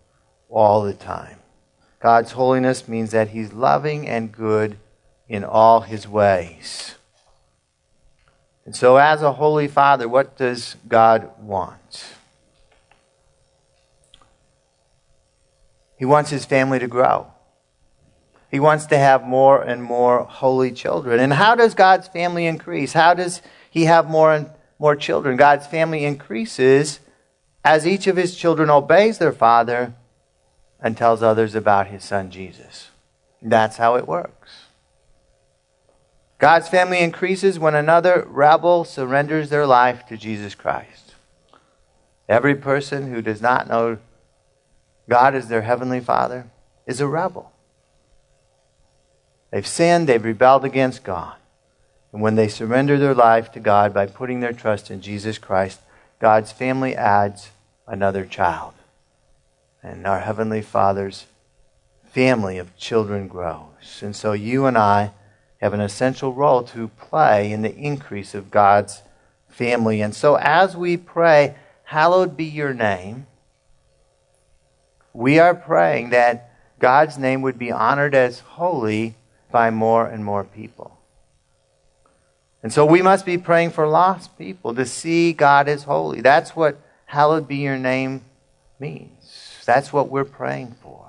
all 0.49 0.83
the 0.83 0.93
time. 0.93 1.37
God's 2.01 2.33
holiness 2.33 2.89
means 2.89 3.11
that 3.11 3.29
He's 3.29 3.53
loving 3.53 4.05
and 4.05 4.33
good 4.33 4.75
in 5.29 5.45
all 5.45 5.79
His 5.79 6.05
ways. 6.05 6.95
And 8.65 8.75
so, 8.75 8.97
as 8.97 9.21
a 9.21 9.31
holy 9.31 9.69
father, 9.69 10.09
what 10.09 10.35
does 10.35 10.75
God 10.89 11.31
want? 11.39 12.15
He 15.99 16.05
wants 16.05 16.29
his 16.29 16.45
family 16.45 16.79
to 16.79 16.87
grow. 16.87 17.27
He 18.49 18.59
wants 18.59 18.85
to 18.85 18.97
have 18.97 19.27
more 19.27 19.61
and 19.61 19.83
more 19.83 20.23
holy 20.23 20.71
children. 20.71 21.19
And 21.19 21.33
how 21.33 21.55
does 21.55 21.73
God's 21.73 22.07
family 22.07 22.47
increase? 22.47 22.93
How 22.93 23.13
does 23.13 23.41
he 23.69 23.83
have 23.83 24.09
more 24.09 24.33
and 24.33 24.49
more 24.79 24.95
children? 24.95 25.35
God's 25.35 25.67
family 25.67 26.05
increases 26.05 27.01
as 27.65 27.85
each 27.85 28.07
of 28.07 28.15
his 28.15 28.33
children 28.35 28.69
obeys 28.69 29.17
their 29.17 29.33
father 29.33 29.93
and 30.79 30.95
tells 30.95 31.21
others 31.21 31.53
about 31.53 31.87
his 31.87 32.05
son 32.05 32.31
Jesus. 32.31 32.91
That's 33.41 33.75
how 33.75 33.95
it 33.95 34.07
works. 34.07 34.67
God's 36.37 36.69
family 36.69 36.99
increases 36.99 37.59
when 37.59 37.75
another 37.75 38.25
rebel 38.29 38.85
surrenders 38.85 39.49
their 39.49 39.67
life 39.67 40.05
to 40.07 40.15
Jesus 40.15 40.55
Christ. 40.55 41.13
Every 42.29 42.55
person 42.55 43.13
who 43.13 43.21
does 43.21 43.41
not 43.41 43.67
know 43.67 43.97
God 45.09 45.35
as 45.35 45.47
their 45.47 45.63
heavenly 45.63 45.99
Father 45.99 46.47
is 46.85 47.01
a 47.01 47.07
rebel. 47.07 47.51
They've 49.51 49.67
sinned, 49.67 50.07
they've 50.07 50.23
rebelled 50.23 50.63
against 50.63 51.03
God. 51.03 51.35
And 52.13 52.21
when 52.21 52.35
they 52.35 52.47
surrender 52.47 52.97
their 52.97 53.13
life 53.13 53.51
to 53.51 53.59
God 53.59 53.93
by 53.93 54.05
putting 54.05 54.39
their 54.39 54.53
trust 54.53 54.89
in 54.89 55.01
Jesus 55.01 55.37
Christ, 55.37 55.81
God's 56.19 56.51
family 56.51 56.95
adds 56.95 57.49
another 57.87 58.25
child. 58.25 58.73
And 59.83 60.05
our 60.07 60.19
Heavenly 60.19 60.61
Father's 60.61 61.25
family 62.03 62.57
of 62.57 62.75
children 62.77 63.27
grows. 63.27 64.01
And 64.01 64.15
so 64.15 64.33
you 64.33 64.65
and 64.65 64.77
I 64.77 65.11
have 65.61 65.73
an 65.73 65.81
essential 65.81 66.33
role 66.33 66.63
to 66.63 66.87
play 66.87 67.51
in 67.51 67.61
the 67.61 67.75
increase 67.75 68.33
of 68.33 68.51
God's 68.51 69.01
family. 69.47 70.01
And 70.01 70.15
so 70.15 70.35
as 70.35 70.77
we 70.77 70.95
pray, 70.97 71.55
Hallowed 71.89 72.37
be 72.37 72.45
your 72.45 72.71
name, 72.71 73.25
we 75.19 75.37
are 75.37 75.53
praying 75.53 76.11
that 76.11 76.49
God's 76.79 77.17
name 77.17 77.41
would 77.41 77.59
be 77.59 77.73
honored 77.73 78.15
as 78.15 78.39
holy 78.39 79.15
by 79.51 79.69
more 79.69 80.07
and 80.07 80.23
more 80.23 80.45
people. 80.45 80.97
And 82.63 82.71
so 82.71 82.85
we 82.85 83.01
must 83.01 83.25
be 83.25 83.37
praying 83.37 83.71
for 83.71 83.85
lost 83.85 84.37
people 84.37 84.73
to 84.75 84.85
see 84.85 85.33
God 85.33 85.67
as 85.67 85.83
holy. 85.83 86.21
That's 86.21 86.55
what 86.55 86.79
hallowed 87.05 87.49
be 87.49 87.57
your 87.57 87.77
name 87.77 88.21
means. 88.79 89.61
That's 89.65 89.91
what 89.91 90.07
we're 90.07 90.23
praying 90.23 90.77
for. 90.81 91.05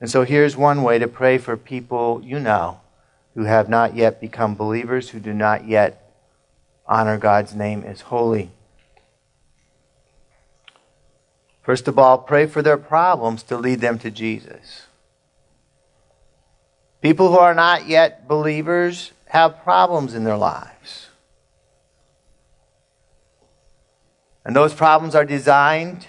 And 0.00 0.10
so 0.10 0.24
here's 0.24 0.56
one 0.56 0.82
way 0.82 0.98
to 0.98 1.06
pray 1.06 1.36
for 1.36 1.58
people 1.58 2.22
you 2.24 2.40
know 2.40 2.80
who 3.34 3.42
have 3.44 3.68
not 3.68 3.94
yet 3.94 4.22
become 4.22 4.54
believers, 4.54 5.10
who 5.10 5.20
do 5.20 5.34
not 5.34 5.68
yet 5.68 6.14
honor 6.86 7.18
God's 7.18 7.54
name 7.54 7.84
as 7.84 8.00
holy. 8.00 8.52
First 11.68 11.86
of 11.86 11.98
all, 11.98 12.16
pray 12.16 12.46
for 12.46 12.62
their 12.62 12.78
problems 12.78 13.42
to 13.42 13.58
lead 13.58 13.82
them 13.82 13.98
to 13.98 14.10
Jesus. 14.10 14.86
People 17.02 17.28
who 17.28 17.36
are 17.36 17.52
not 17.52 17.86
yet 17.86 18.26
believers 18.26 19.12
have 19.26 19.62
problems 19.62 20.14
in 20.14 20.24
their 20.24 20.38
lives. 20.38 21.10
And 24.46 24.56
those 24.56 24.72
problems 24.72 25.14
are 25.14 25.26
designed 25.26 26.06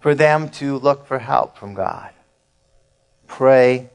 for 0.00 0.14
them 0.14 0.48
to 0.52 0.78
look 0.78 1.06
for 1.06 1.18
help 1.18 1.58
from 1.58 1.74
God. 1.74 2.12
Pray 3.26 3.90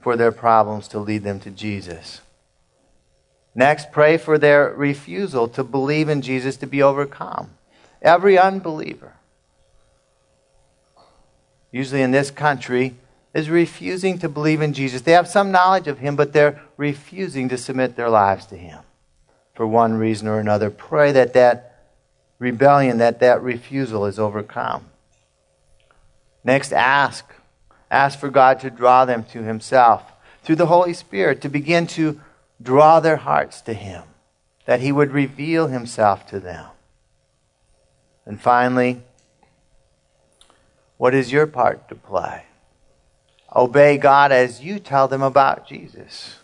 for 0.00 0.16
their 0.16 0.32
problems 0.32 0.88
to 0.88 0.98
lead 0.98 1.22
them 1.22 1.38
to 1.38 1.52
Jesus. 1.52 2.22
Next, 3.54 3.92
pray 3.92 4.16
for 4.16 4.36
their 4.36 4.74
refusal 4.74 5.46
to 5.50 5.62
believe 5.62 6.08
in 6.08 6.22
Jesus 6.22 6.56
to 6.56 6.66
be 6.66 6.82
overcome. 6.82 7.50
Every 8.04 8.38
unbeliever, 8.38 9.14
usually 11.72 12.02
in 12.02 12.10
this 12.10 12.30
country, 12.30 12.94
is 13.32 13.48
refusing 13.48 14.18
to 14.18 14.28
believe 14.28 14.60
in 14.60 14.74
Jesus. 14.74 15.00
They 15.00 15.12
have 15.12 15.26
some 15.26 15.50
knowledge 15.50 15.88
of 15.88 15.98
Him, 15.98 16.14
but 16.14 16.34
they're 16.34 16.60
refusing 16.76 17.48
to 17.48 17.56
submit 17.56 17.96
their 17.96 18.10
lives 18.10 18.44
to 18.46 18.56
Him 18.56 18.80
for 19.54 19.66
one 19.66 19.94
reason 19.94 20.28
or 20.28 20.38
another. 20.38 20.70
Pray 20.70 21.12
that 21.12 21.32
that 21.32 21.86
rebellion, 22.38 22.98
that 22.98 23.20
that 23.20 23.42
refusal 23.42 24.04
is 24.04 24.18
overcome. 24.18 24.84
Next, 26.44 26.72
ask. 26.74 27.24
Ask 27.90 28.18
for 28.18 28.28
God 28.28 28.60
to 28.60 28.70
draw 28.70 29.06
them 29.06 29.24
to 29.32 29.42
Himself 29.42 30.12
through 30.42 30.56
the 30.56 30.66
Holy 30.66 30.92
Spirit, 30.92 31.40
to 31.40 31.48
begin 31.48 31.86
to 31.86 32.20
draw 32.62 33.00
their 33.00 33.16
hearts 33.16 33.62
to 33.62 33.72
Him, 33.72 34.02
that 34.66 34.80
He 34.80 34.92
would 34.92 35.12
reveal 35.12 35.68
Himself 35.68 36.26
to 36.26 36.38
them. 36.38 36.66
And 38.26 38.40
finally, 38.40 39.02
what 40.96 41.14
is 41.14 41.32
your 41.32 41.46
part 41.46 41.88
to 41.88 41.94
play? 41.94 42.44
Obey 43.54 43.98
God 43.98 44.32
as 44.32 44.62
you 44.62 44.78
tell 44.78 45.08
them 45.08 45.22
about 45.22 45.66
Jesus. 45.66 46.36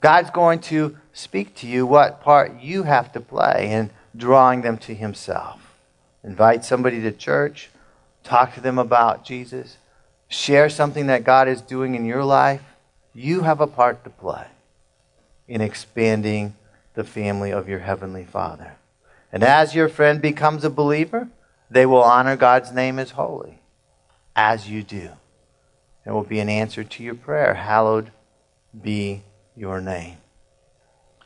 God's 0.00 0.30
going 0.30 0.60
to 0.60 0.96
speak 1.12 1.54
to 1.56 1.66
you 1.66 1.86
what 1.86 2.22
part 2.22 2.60
you 2.60 2.84
have 2.84 3.12
to 3.12 3.20
play 3.20 3.70
in 3.72 3.90
drawing 4.16 4.62
them 4.62 4.78
to 4.78 4.94
Himself. 4.94 5.60
Invite 6.22 6.64
somebody 6.64 7.00
to 7.02 7.12
church, 7.12 7.70
talk 8.22 8.54
to 8.54 8.60
them 8.60 8.78
about 8.78 9.24
Jesus, 9.24 9.78
share 10.28 10.68
something 10.68 11.06
that 11.06 11.24
God 11.24 11.48
is 11.48 11.60
doing 11.60 11.94
in 11.94 12.04
your 12.04 12.24
life. 12.24 12.62
You 13.14 13.42
have 13.42 13.60
a 13.60 13.66
part 13.66 14.04
to 14.04 14.10
play 14.10 14.46
in 15.48 15.60
expanding 15.60 16.54
the 16.94 17.04
family 17.04 17.52
of 17.52 17.68
your 17.68 17.80
Heavenly 17.80 18.24
Father. 18.24 18.76
And 19.36 19.44
as 19.44 19.74
your 19.74 19.90
friend 19.90 20.22
becomes 20.22 20.64
a 20.64 20.70
believer, 20.70 21.28
they 21.70 21.84
will 21.84 22.02
honor 22.02 22.36
God's 22.36 22.72
name 22.72 22.98
as 22.98 23.10
holy, 23.10 23.58
as 24.34 24.70
you 24.70 24.82
do. 24.82 25.10
It 26.06 26.12
will 26.12 26.24
be 26.24 26.40
an 26.40 26.48
answer 26.48 26.82
to 26.82 27.02
your 27.02 27.16
prayer. 27.16 27.52
Hallowed 27.52 28.12
be 28.82 29.24
your 29.54 29.82
name. 29.82 30.16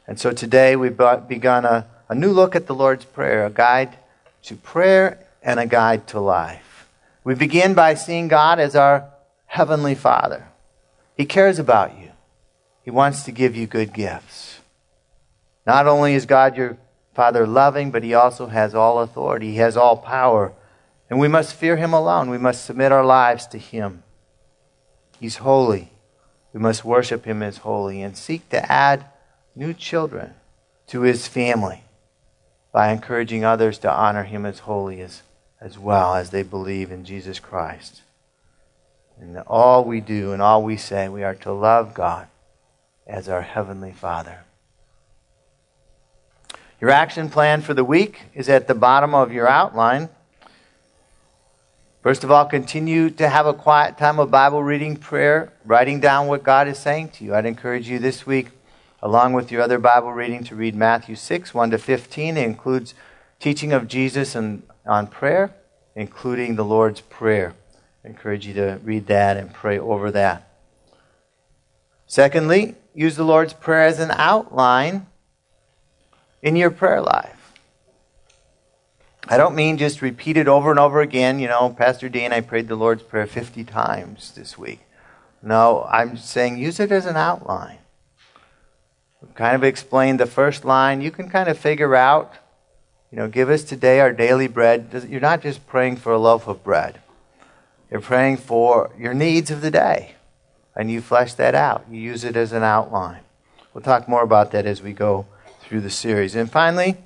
And 0.09 0.19
so 0.19 0.33
today 0.33 0.75
we've 0.75 1.01
begun 1.29 1.65
a, 1.65 1.87
a 2.09 2.17
new 2.17 2.33
look 2.33 2.57
at 2.57 2.67
the 2.67 2.75
Lord's 2.75 3.05
Prayer, 3.05 3.47
a 3.47 3.51
guide 3.51 3.97
to 4.43 4.57
prayer 4.57 5.25
and 5.41 5.61
a 5.61 5.67
guide 5.69 6.09
to 6.09 6.19
life. 6.19 6.89
We 7.23 7.37
begin 7.37 7.75
by 7.75 7.95
seeing 7.95 8.27
God 8.27 8.59
as 8.59 8.75
our 8.75 9.09
Heavenly 9.47 9.95
Father. 9.95 10.49
He 11.17 11.27
cares 11.27 11.61
about 11.61 11.97
you. 11.97 12.11
He 12.83 12.91
wants 12.91 13.23
to 13.23 13.31
give 13.31 13.55
you 13.55 13.69
good 13.69 13.93
gifts. 13.93 14.59
Not 15.65 15.87
only 15.87 16.15
is 16.15 16.27
God 16.27 16.57
your 16.57 16.77
Father 17.15 17.47
loving, 17.47 17.91
but 17.91 18.03
He 18.03 18.15
also 18.15 18.47
has 18.47 18.75
all 18.75 19.01
authority. 19.01 19.53
He 19.53 19.57
has 19.57 19.77
all 19.77 19.97
power. 19.97 20.53
And 21.09 21.19
we 21.19 21.29
must 21.29 21.55
fear 21.55 21.77
Him 21.77 21.93
alone. 21.93 22.31
We 22.31 22.39
must 22.39 22.65
submit 22.65 22.93
our 22.93 23.05
lives 23.05 23.47
to 23.49 23.59
Him. 23.59 24.03
He's 25.19 25.39
holy. 25.39 25.91
We 26.53 26.61
must 26.61 26.85
worship 26.85 27.25
Him 27.25 27.43
as 27.43 27.59
holy 27.59 28.03
and 28.03 28.17
seek 28.17 28.49
to 28.51 28.71
add 28.71 29.07
new 29.55 29.75
children 29.75 30.35
to 30.89 31.03
His 31.03 31.27
family 31.27 31.83
by 32.73 32.93
encouraging 32.93 33.45
others 33.45 33.79
to 33.79 33.91
honor 33.91 34.25
Him 34.25 34.47
as 34.47 34.61
holy 34.61 35.01
as, 35.01 35.23
as 35.61 35.79
well 35.79 36.15
as 36.15 36.31
they 36.31 36.43
believe 36.43 36.93
in 36.93 37.05
Jesus 37.05 37.41
Christ. 37.41 38.03
And 39.21 39.37
all 39.47 39.85
we 39.85 40.01
do 40.01 40.33
and 40.33 40.41
all 40.41 40.63
we 40.63 40.77
say, 40.77 41.09
we 41.09 41.23
are 41.25 41.35
to 41.37 41.53
love 41.53 41.93
God 41.93 42.29
as 43.07 43.29
our 43.29 43.43
Heavenly 43.43 43.93
Father. 43.93 44.45
Your 46.81 46.89
action 46.89 47.29
plan 47.29 47.61
for 47.61 47.75
the 47.75 47.85
week 47.85 48.23
is 48.35 48.49
at 48.49 48.67
the 48.67 48.75
bottom 48.75 49.15
of 49.15 49.33
your 49.33 49.47
outline. 49.47 50.09
First 52.03 52.25
of 52.25 52.31
all, 52.31 52.47
continue 52.47 53.11
to 53.11 53.29
have 53.29 53.45
a 53.45 53.53
quiet 53.53 53.99
time 53.99 54.19
of 54.19 54.31
Bible 54.31 54.63
reading, 54.63 54.97
prayer, 54.97 55.53
writing 55.67 56.01
down 56.01 56.27
what 56.27 56.43
God 56.43 56.69
is 56.69 56.79
saying 56.79 57.11
to 57.11 57.25
you. 57.25 57.35
I'd 57.35 57.45
encourage 57.45 57.87
you 57.87 57.99
this 57.99 58.25
week, 58.25 58.49
along 59.03 59.35
with 59.35 59.53
your 59.53 59.61
other 59.61 59.79
Bible 59.79 60.11
reading, 60.15 60.43
to 60.45 60.55
read 60.55 60.75
Matthew 60.75 61.17
6, 61.17 61.53
1 61.53 61.71
to 61.71 61.77
15. 61.77 62.39
It 62.39 62.43
includes 62.43 62.95
teaching 63.39 63.75
of 63.75 63.87
Jesus 63.87 64.35
and, 64.35 64.63
on 64.87 65.07
prayer, 65.07 65.55
including 65.95 66.57
the 66.57 66.65
Lord's 66.65 67.03
Prayer. 67.03 67.53
I 68.03 68.09
encourage 68.09 68.47
you 68.47 68.55
to 68.55 68.81
read 68.83 69.07
that 69.09 69.37
and 69.37 69.53
pray 69.53 69.79
over 69.79 70.11
that. 70.13 70.49
Secondly, 72.07 72.77
use 72.95 73.17
the 73.17 73.25
Lord's 73.25 73.53
Prayer 73.53 73.85
as 73.85 74.01
an 74.01 74.13
outline 74.13 75.09
in 76.43 76.57
your 76.57 76.71
prayer 76.71 77.01
life. 77.01 77.37
I 79.29 79.37
don't 79.37 79.55
mean 79.55 79.77
just 79.77 80.03
repeat 80.03 80.37
it 80.37 80.49
over 80.49 80.71
and 80.71 80.81
over 80.81 81.01
again. 81.01 81.39
You 81.39 81.49
know, 81.49 81.71
Pastor 81.71 82.09
Dean, 82.09 82.33
I 82.33 82.41
prayed 82.41 82.69
the 82.69 82.77
Lord's 82.77 83.03
Prayer 83.03 83.27
50 83.27 83.65
times 83.65 84.33
this 84.33 84.59
week. 84.59 84.81
No, 85.43 85.87
I'm 85.91 86.17
saying 86.17 86.59
use 86.59 86.81
it 86.81 86.91
as 86.91 87.07
an 87.07 87.17
outline. 87.17 87.79
Kind 89.35 89.55
of 89.55 89.65
explain 89.65 90.17
the 90.17 90.27
first 90.27 90.65
line. 90.65 91.01
You 91.01 91.11
can 91.11 91.29
kind 91.29 91.49
of 91.49 91.59
figure 91.59 91.95
out, 91.95 92.35
you 93.11 93.19
know, 93.19 93.29
give 93.29 93.51
us 93.51 93.63
today 93.63 94.01
our 94.01 94.13
daily 94.13 94.49
bread. 94.49 95.07
You're 95.09 95.21
not 95.21 95.43
just 95.43 95.67
praying 95.67 95.97
for 95.97 96.13
a 96.13 96.19
loaf 96.19 96.49
of 96.49 96.65
bread, 96.65 97.01
you're 97.91 98.01
praying 98.01 98.39
for 98.39 98.91
your 98.99 99.15
needs 99.15 99.51
of 99.51 99.61
the 99.61 99.71
day. 99.71 100.15
And 100.77 100.91
you 100.91 101.01
flesh 101.01 101.35
that 101.35 101.55
out, 101.55 101.85
you 101.91 102.01
use 102.01 102.25
it 102.25 102.37
as 102.37 102.53
an 102.53 102.63
outline. 102.63 103.21
We'll 103.75 103.83
talk 103.83 104.09
more 104.09 104.23
about 104.23 104.53
that 104.53 104.67
as 104.67 104.81
we 104.81 104.93
go 104.93 105.27
through 105.71 105.81
the 105.81 105.89
series. 105.89 106.35
And 106.35 106.51
finally, 106.51 106.97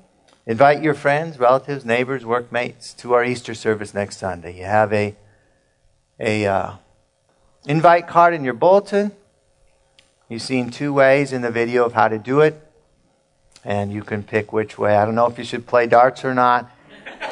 invite 0.47 0.81
your 0.81 0.95
friends, 0.95 1.37
relatives, 1.37 1.85
neighbors, 1.85 2.25
workmates 2.25 2.95
to 2.95 3.13
our 3.13 3.23
Easter 3.23 3.53
service 3.53 3.93
next 3.93 4.17
Sunday. 4.17 4.57
You 4.57 4.63
have 4.63 4.91
a 4.91 5.15
a 6.19 6.47
uh, 6.47 6.71
invite 7.67 8.07
card 8.07 8.33
in 8.33 8.43
your 8.43 8.55
bulletin. 8.55 9.11
You've 10.29 10.41
seen 10.41 10.71
two 10.71 10.93
ways 10.93 11.31
in 11.31 11.43
the 11.43 11.51
video 11.51 11.85
of 11.85 11.93
how 11.93 12.07
to 12.07 12.17
do 12.17 12.41
it, 12.41 12.59
and 13.63 13.93
you 13.93 14.01
can 14.01 14.23
pick 14.23 14.51
which 14.51 14.79
way. 14.79 14.95
I 14.95 15.05
don't 15.05 15.13
know 15.13 15.27
if 15.27 15.37
you 15.37 15.43
should 15.43 15.67
play 15.67 15.85
darts 15.85 16.25
or 16.25 16.33
not, 16.33 16.71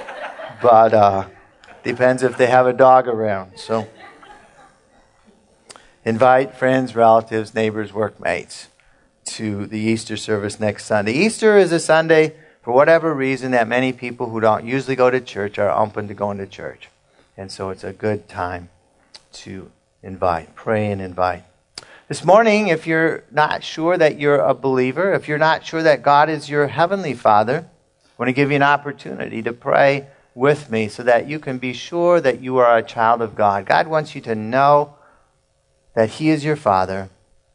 but 0.61 0.93
uh, 0.93 1.27
depends 1.83 2.21
if 2.21 2.37
they 2.37 2.45
have 2.45 2.67
a 2.67 2.73
dog 2.73 3.07
around. 3.07 3.57
So 3.57 3.87
invite 6.05 6.55
friends, 6.55 6.95
relatives, 6.95 7.55
neighbors, 7.55 7.91
workmates 7.91 8.67
to 9.25 9.65
the 9.67 9.79
Easter 9.79 10.17
service 10.17 10.59
next 10.59 10.85
Sunday. 10.85 11.13
Easter 11.13 11.57
is 11.57 11.71
a 11.71 11.79
Sunday, 11.79 12.35
for 12.61 12.73
whatever 12.73 13.13
reason, 13.13 13.51
that 13.51 13.67
many 13.67 13.93
people 13.93 14.29
who 14.29 14.39
don't 14.39 14.65
usually 14.65 14.95
go 14.95 15.09
to 15.09 15.21
church 15.21 15.57
are 15.57 15.71
open 15.71 16.07
to 16.07 16.13
going 16.13 16.37
to 16.37 16.47
church. 16.47 16.89
And 17.37 17.51
so 17.51 17.69
it's 17.69 17.83
a 17.83 17.93
good 17.93 18.27
time 18.27 18.69
to 19.33 19.71
invite, 20.01 20.55
pray 20.55 20.91
and 20.91 21.01
invite. 21.01 21.43
This 22.07 22.23
morning, 22.23 22.67
if 22.67 22.85
you're 22.85 23.23
not 23.31 23.63
sure 23.63 23.97
that 23.97 24.19
you're 24.19 24.39
a 24.39 24.53
believer, 24.53 25.13
if 25.13 25.27
you're 25.27 25.37
not 25.37 25.65
sure 25.65 25.81
that 25.81 26.03
God 26.03 26.29
is 26.29 26.49
your 26.49 26.67
heavenly 26.67 27.13
Father, 27.13 27.65
I 27.65 28.09
want 28.17 28.29
to 28.29 28.33
give 28.33 28.51
you 28.51 28.57
an 28.57 28.63
opportunity 28.63 29.41
to 29.41 29.53
pray 29.53 30.07
with 30.35 30.69
me 30.69 30.87
so 30.87 31.03
that 31.03 31.27
you 31.27 31.39
can 31.39 31.57
be 31.57 31.73
sure 31.73 32.19
that 32.19 32.41
you 32.41 32.57
are 32.57 32.77
a 32.77 32.83
child 32.83 33.21
of 33.21 33.35
God. 33.35 33.65
God 33.65 33.87
wants 33.87 34.15
you 34.15 34.21
to 34.21 34.35
know 34.35 34.95
that 35.95 36.09
He 36.09 36.29
is 36.29 36.43
your 36.43 36.55
Father 36.55 37.09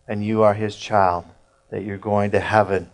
and 0.07 0.24
you 0.24 0.42
are 0.42 0.54
His 0.54 0.76
child 0.76 1.24
that 1.70 1.85
you're 1.85 1.98
going 1.98 2.31
to 2.33 2.40
heaven. 2.40 2.90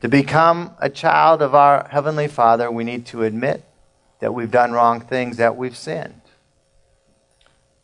To 0.00 0.08
become 0.08 0.72
a 0.78 0.88
child 0.88 1.42
of 1.42 1.54
our 1.54 1.88
Heavenly 1.90 2.28
Father, 2.28 2.70
we 2.70 2.84
need 2.84 3.06
to 3.06 3.24
admit 3.24 3.64
that 4.20 4.32
we've 4.32 4.50
done 4.50 4.72
wrong 4.72 5.00
things, 5.00 5.36
that 5.36 5.56
we've 5.56 5.76
sinned. 5.76 6.20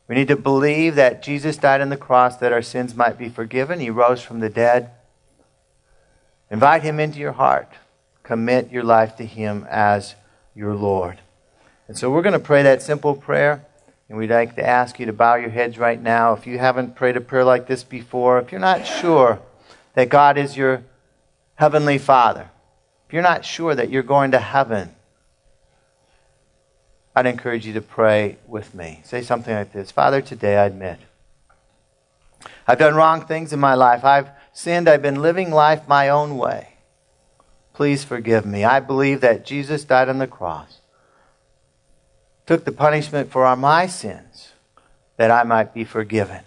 We 0.06 0.14
need 0.14 0.28
to 0.28 0.37
believe 0.37 0.96
that 0.96 1.22
Jesus 1.22 1.56
died 1.56 1.80
on 1.80 1.88
the 1.88 1.96
cross 1.96 2.37
that 2.37 2.52
our 2.52 2.62
sins 2.62 2.94
might 2.94 3.18
be 3.18 3.28
forgiven. 3.28 3.80
He 3.80 3.90
rose 3.90 4.22
from 4.22 4.40
the 4.40 4.50
dead. 4.50 4.90
Invite 6.50 6.82
Him 6.82 7.00
into 7.00 7.18
your 7.18 7.32
heart. 7.32 7.72
Commit 8.22 8.70
your 8.70 8.84
life 8.84 9.16
to 9.16 9.24
Him 9.24 9.66
as 9.70 10.14
your 10.54 10.74
Lord. 10.74 11.20
And 11.88 11.96
so 11.96 12.10
we're 12.10 12.22
going 12.22 12.34
to 12.34 12.38
pray 12.38 12.62
that 12.62 12.82
simple 12.82 13.14
prayer. 13.14 13.64
And 14.08 14.18
we'd 14.18 14.30
like 14.30 14.56
to 14.56 14.66
ask 14.66 15.00
you 15.00 15.06
to 15.06 15.12
bow 15.12 15.37
your 15.37 15.50
heads 15.50 15.78
right 15.78 16.00
now. 16.00 16.34
If 16.34 16.46
you 16.46 16.58
haven't 16.58 16.94
prayed 16.94 17.16
a 17.16 17.20
prayer 17.20 17.44
like 17.44 17.66
this 17.66 17.82
before, 17.82 18.38
if 18.38 18.52
you're 18.52 18.60
not 18.60 18.87
sure, 18.87 19.40
that 19.94 20.09
God 20.09 20.38
is 20.38 20.57
your 20.57 20.85
heavenly 21.57 21.98
Father, 21.98 22.50
if 23.07 23.12
you're 23.12 23.22
not 23.22 23.44
sure 23.44 23.74
that 23.74 23.90
you're 23.90 24.02
going 24.02 24.33
to 24.33 24.38
heaven, 24.38 24.94
I'd 27.16 27.26
encourage 27.26 27.66
you 27.66 27.72
to 27.74 27.80
pray 27.80 28.38
with 28.46 28.74
me. 28.74 29.00
Say 29.04 29.22
something 29.22 29.54
like 29.54 29.72
this 29.72 29.90
Father, 29.90 30.20
today 30.20 30.57
I 30.57 30.66
admit 30.66 30.98
I've 32.66 32.78
done 32.78 32.94
wrong 32.94 33.24
things 33.26 33.52
in 33.52 33.61
my 33.61 33.74
life. 33.74 34.04
I've 34.04 34.30
sinned. 34.52 34.88
I've 34.88 35.02
been 35.02 35.22
living 35.22 35.50
life 35.50 35.87
my 35.87 36.09
own 36.09 36.37
way. 36.37 36.74
Please 37.72 38.04
forgive 38.04 38.46
me. 38.46 38.64
I 38.64 38.80
believe 38.80 39.20
that 39.20 39.44
Jesus 39.44 39.85
died 39.85 40.09
on 40.09 40.18
the 40.18 40.26
cross 40.26 40.80
took 42.46 42.64
the 42.64 42.72
punishment 42.72 43.30
for 43.30 43.54
my 43.57 43.87
sins 43.87 44.52
that 45.16 45.30
I 45.30 45.44
might 45.44 45.72
be 45.72 45.85
forgiven. 45.85 46.40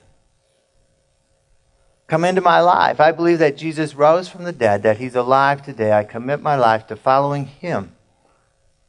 Come 2.08 2.24
into 2.24 2.42
my 2.42 2.62
life. 2.62 3.02
I 3.02 3.12
believe 3.12 3.40
that 3.40 3.58
Jesus 3.58 3.94
rose 3.94 4.30
from 4.30 4.46
the 4.46 4.54
dead, 4.54 4.82
that 4.84 4.98
he's 4.98 5.16
alive 5.16 5.62
today. 5.62 5.92
I 5.92 6.06
commit 6.06 6.42
my 6.42 6.56
life 6.56 6.88
to 6.88 6.96
following 6.96 7.46
him 7.46 7.92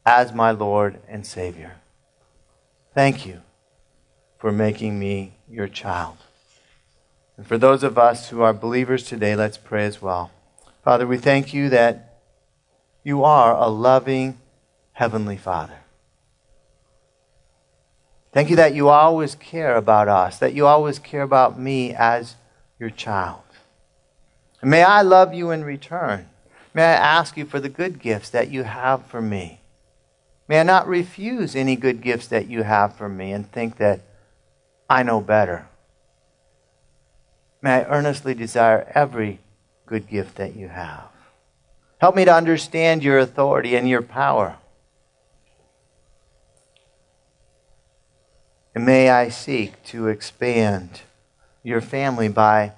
as 0.07 0.33
my 0.33 0.52
Lord 0.52 1.00
and 1.09 1.26
Savior. 1.26 1.76
Thank 2.94 3.26
you 3.26 3.42
for 4.38 4.52
making 4.52 4.98
me 4.98 5.35
your 5.50 5.66
child. 5.66 6.16
And 7.37 7.46
for 7.46 7.59
those 7.59 7.83
of 7.83 7.98
us 7.98 8.28
who 8.28 8.40
are 8.40 8.52
believers 8.52 9.04
today, 9.04 9.35
let's 9.35 9.59
pray 9.59 9.85
as 9.85 10.00
well. 10.00 10.31
Father, 10.85 11.07
we 11.07 11.18
thank 11.18 11.52
you 11.52 11.68
that 11.70 12.20
you 13.02 13.24
are 13.24 13.54
a 13.57 13.68
loving 13.68 14.38
Heavenly 14.92 15.37
Father. 15.37 15.81
Thank 18.33 18.50
you 18.50 18.57
that 18.57 18.74
you 18.74 18.88
always 18.88 19.35
care 19.35 19.76
about 19.76 20.07
us, 20.07 20.38
that 20.38 20.54
you 20.54 20.66
always 20.66 21.00
care 21.00 21.22
about 21.22 21.59
me 21.59 21.94
as 21.94 22.37
your 22.79 22.91
child. 22.91 23.43
And 24.61 24.71
may 24.71 24.83
I 24.83 25.03
love 25.03 25.35
you 25.35 25.51
in 25.51 25.64
return. 25.64 26.29
May 26.75 26.85
I 26.85 26.93
ask 26.93 27.37
you 27.37 27.45
for 27.45 27.61
the 27.61 27.69
good 27.69 28.01
gifts 28.01 28.31
that 28.31 28.51
you 28.51 28.64
have 28.64 29.07
for 29.07 29.21
me. 29.21 29.61
May 30.49 30.61
I 30.61 30.62
not 30.62 30.88
refuse 30.88 31.55
any 31.55 31.77
good 31.77 32.01
gifts 32.01 32.29
that 32.29 32.49
you 32.49 32.62
have 32.62 32.97
for 32.97 33.09
me 33.09 33.33
and 33.33 33.51
think 33.51 33.77
that 33.77 34.01
I 34.88 35.03
know 35.03 35.21
better. 35.21 35.67
May 37.61 37.83
I 37.83 37.85
earnestly 37.85 38.35
desire 38.35 38.91
every 38.95 39.41
good 39.87 40.09
gift 40.09 40.37
that 40.37 40.57
you 40.57 40.69
have. 40.69 41.09
Help 41.99 42.14
me 42.14 42.25
to 42.25 42.35
understand 42.35 43.03
your 43.03 43.19
authority 43.19 43.75
and 43.75 43.88
your 43.88 44.03
power. 44.03 44.57
And 48.75 48.87
may 48.87 49.11
I 49.11 49.29
seek 49.29 49.83
to 49.87 50.07
expand 50.07 51.03
your 51.62 51.81
family 51.81 52.29
by 52.29 52.73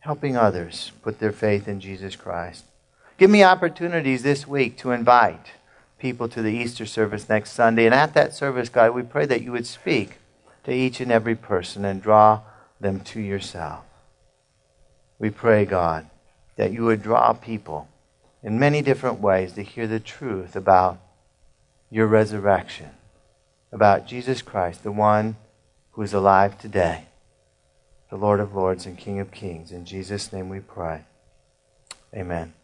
helping 0.00 0.36
others 0.36 0.92
put 1.02 1.18
their 1.18 1.32
faith 1.32 1.66
in 1.66 1.80
Jesus 1.80 2.16
Christ. 2.16 2.64
Give 3.16 3.30
me 3.30 3.44
opportunities 3.44 4.22
this 4.22 4.46
week 4.46 4.76
to 4.78 4.90
invite 4.90 5.52
people 5.98 6.28
to 6.28 6.42
the 6.42 6.52
Easter 6.52 6.84
service 6.84 7.28
next 7.28 7.52
Sunday. 7.52 7.86
And 7.86 7.94
at 7.94 8.12
that 8.14 8.34
service, 8.34 8.68
God, 8.68 8.94
we 8.94 9.02
pray 9.02 9.24
that 9.26 9.42
you 9.42 9.52
would 9.52 9.66
speak 9.66 10.18
to 10.64 10.72
each 10.72 11.00
and 11.00 11.10
every 11.10 11.34
person 11.34 11.84
and 11.84 12.02
draw 12.02 12.40
them 12.80 13.00
to 13.00 13.20
yourself. 13.20 13.84
We 15.18 15.30
pray, 15.30 15.64
God, 15.64 16.06
that 16.56 16.72
you 16.72 16.84
would 16.84 17.02
draw 17.02 17.32
people 17.32 17.88
in 18.42 18.58
many 18.58 18.82
different 18.82 19.20
ways 19.20 19.52
to 19.54 19.62
hear 19.62 19.86
the 19.86 20.00
truth 20.00 20.54
about 20.54 21.00
your 21.90 22.06
resurrection, 22.06 22.90
about 23.72 24.06
Jesus 24.06 24.42
Christ, 24.42 24.82
the 24.82 24.92
one 24.92 25.36
who 25.92 26.02
is 26.02 26.12
alive 26.12 26.58
today, 26.58 27.04
the 28.14 28.20
Lord 28.20 28.38
of 28.38 28.54
Lords 28.54 28.86
and 28.86 28.96
King 28.96 29.18
of 29.18 29.32
Kings. 29.32 29.72
In 29.72 29.84
Jesus' 29.84 30.32
name 30.32 30.48
we 30.48 30.60
pray. 30.60 31.02
Amen. 32.14 32.54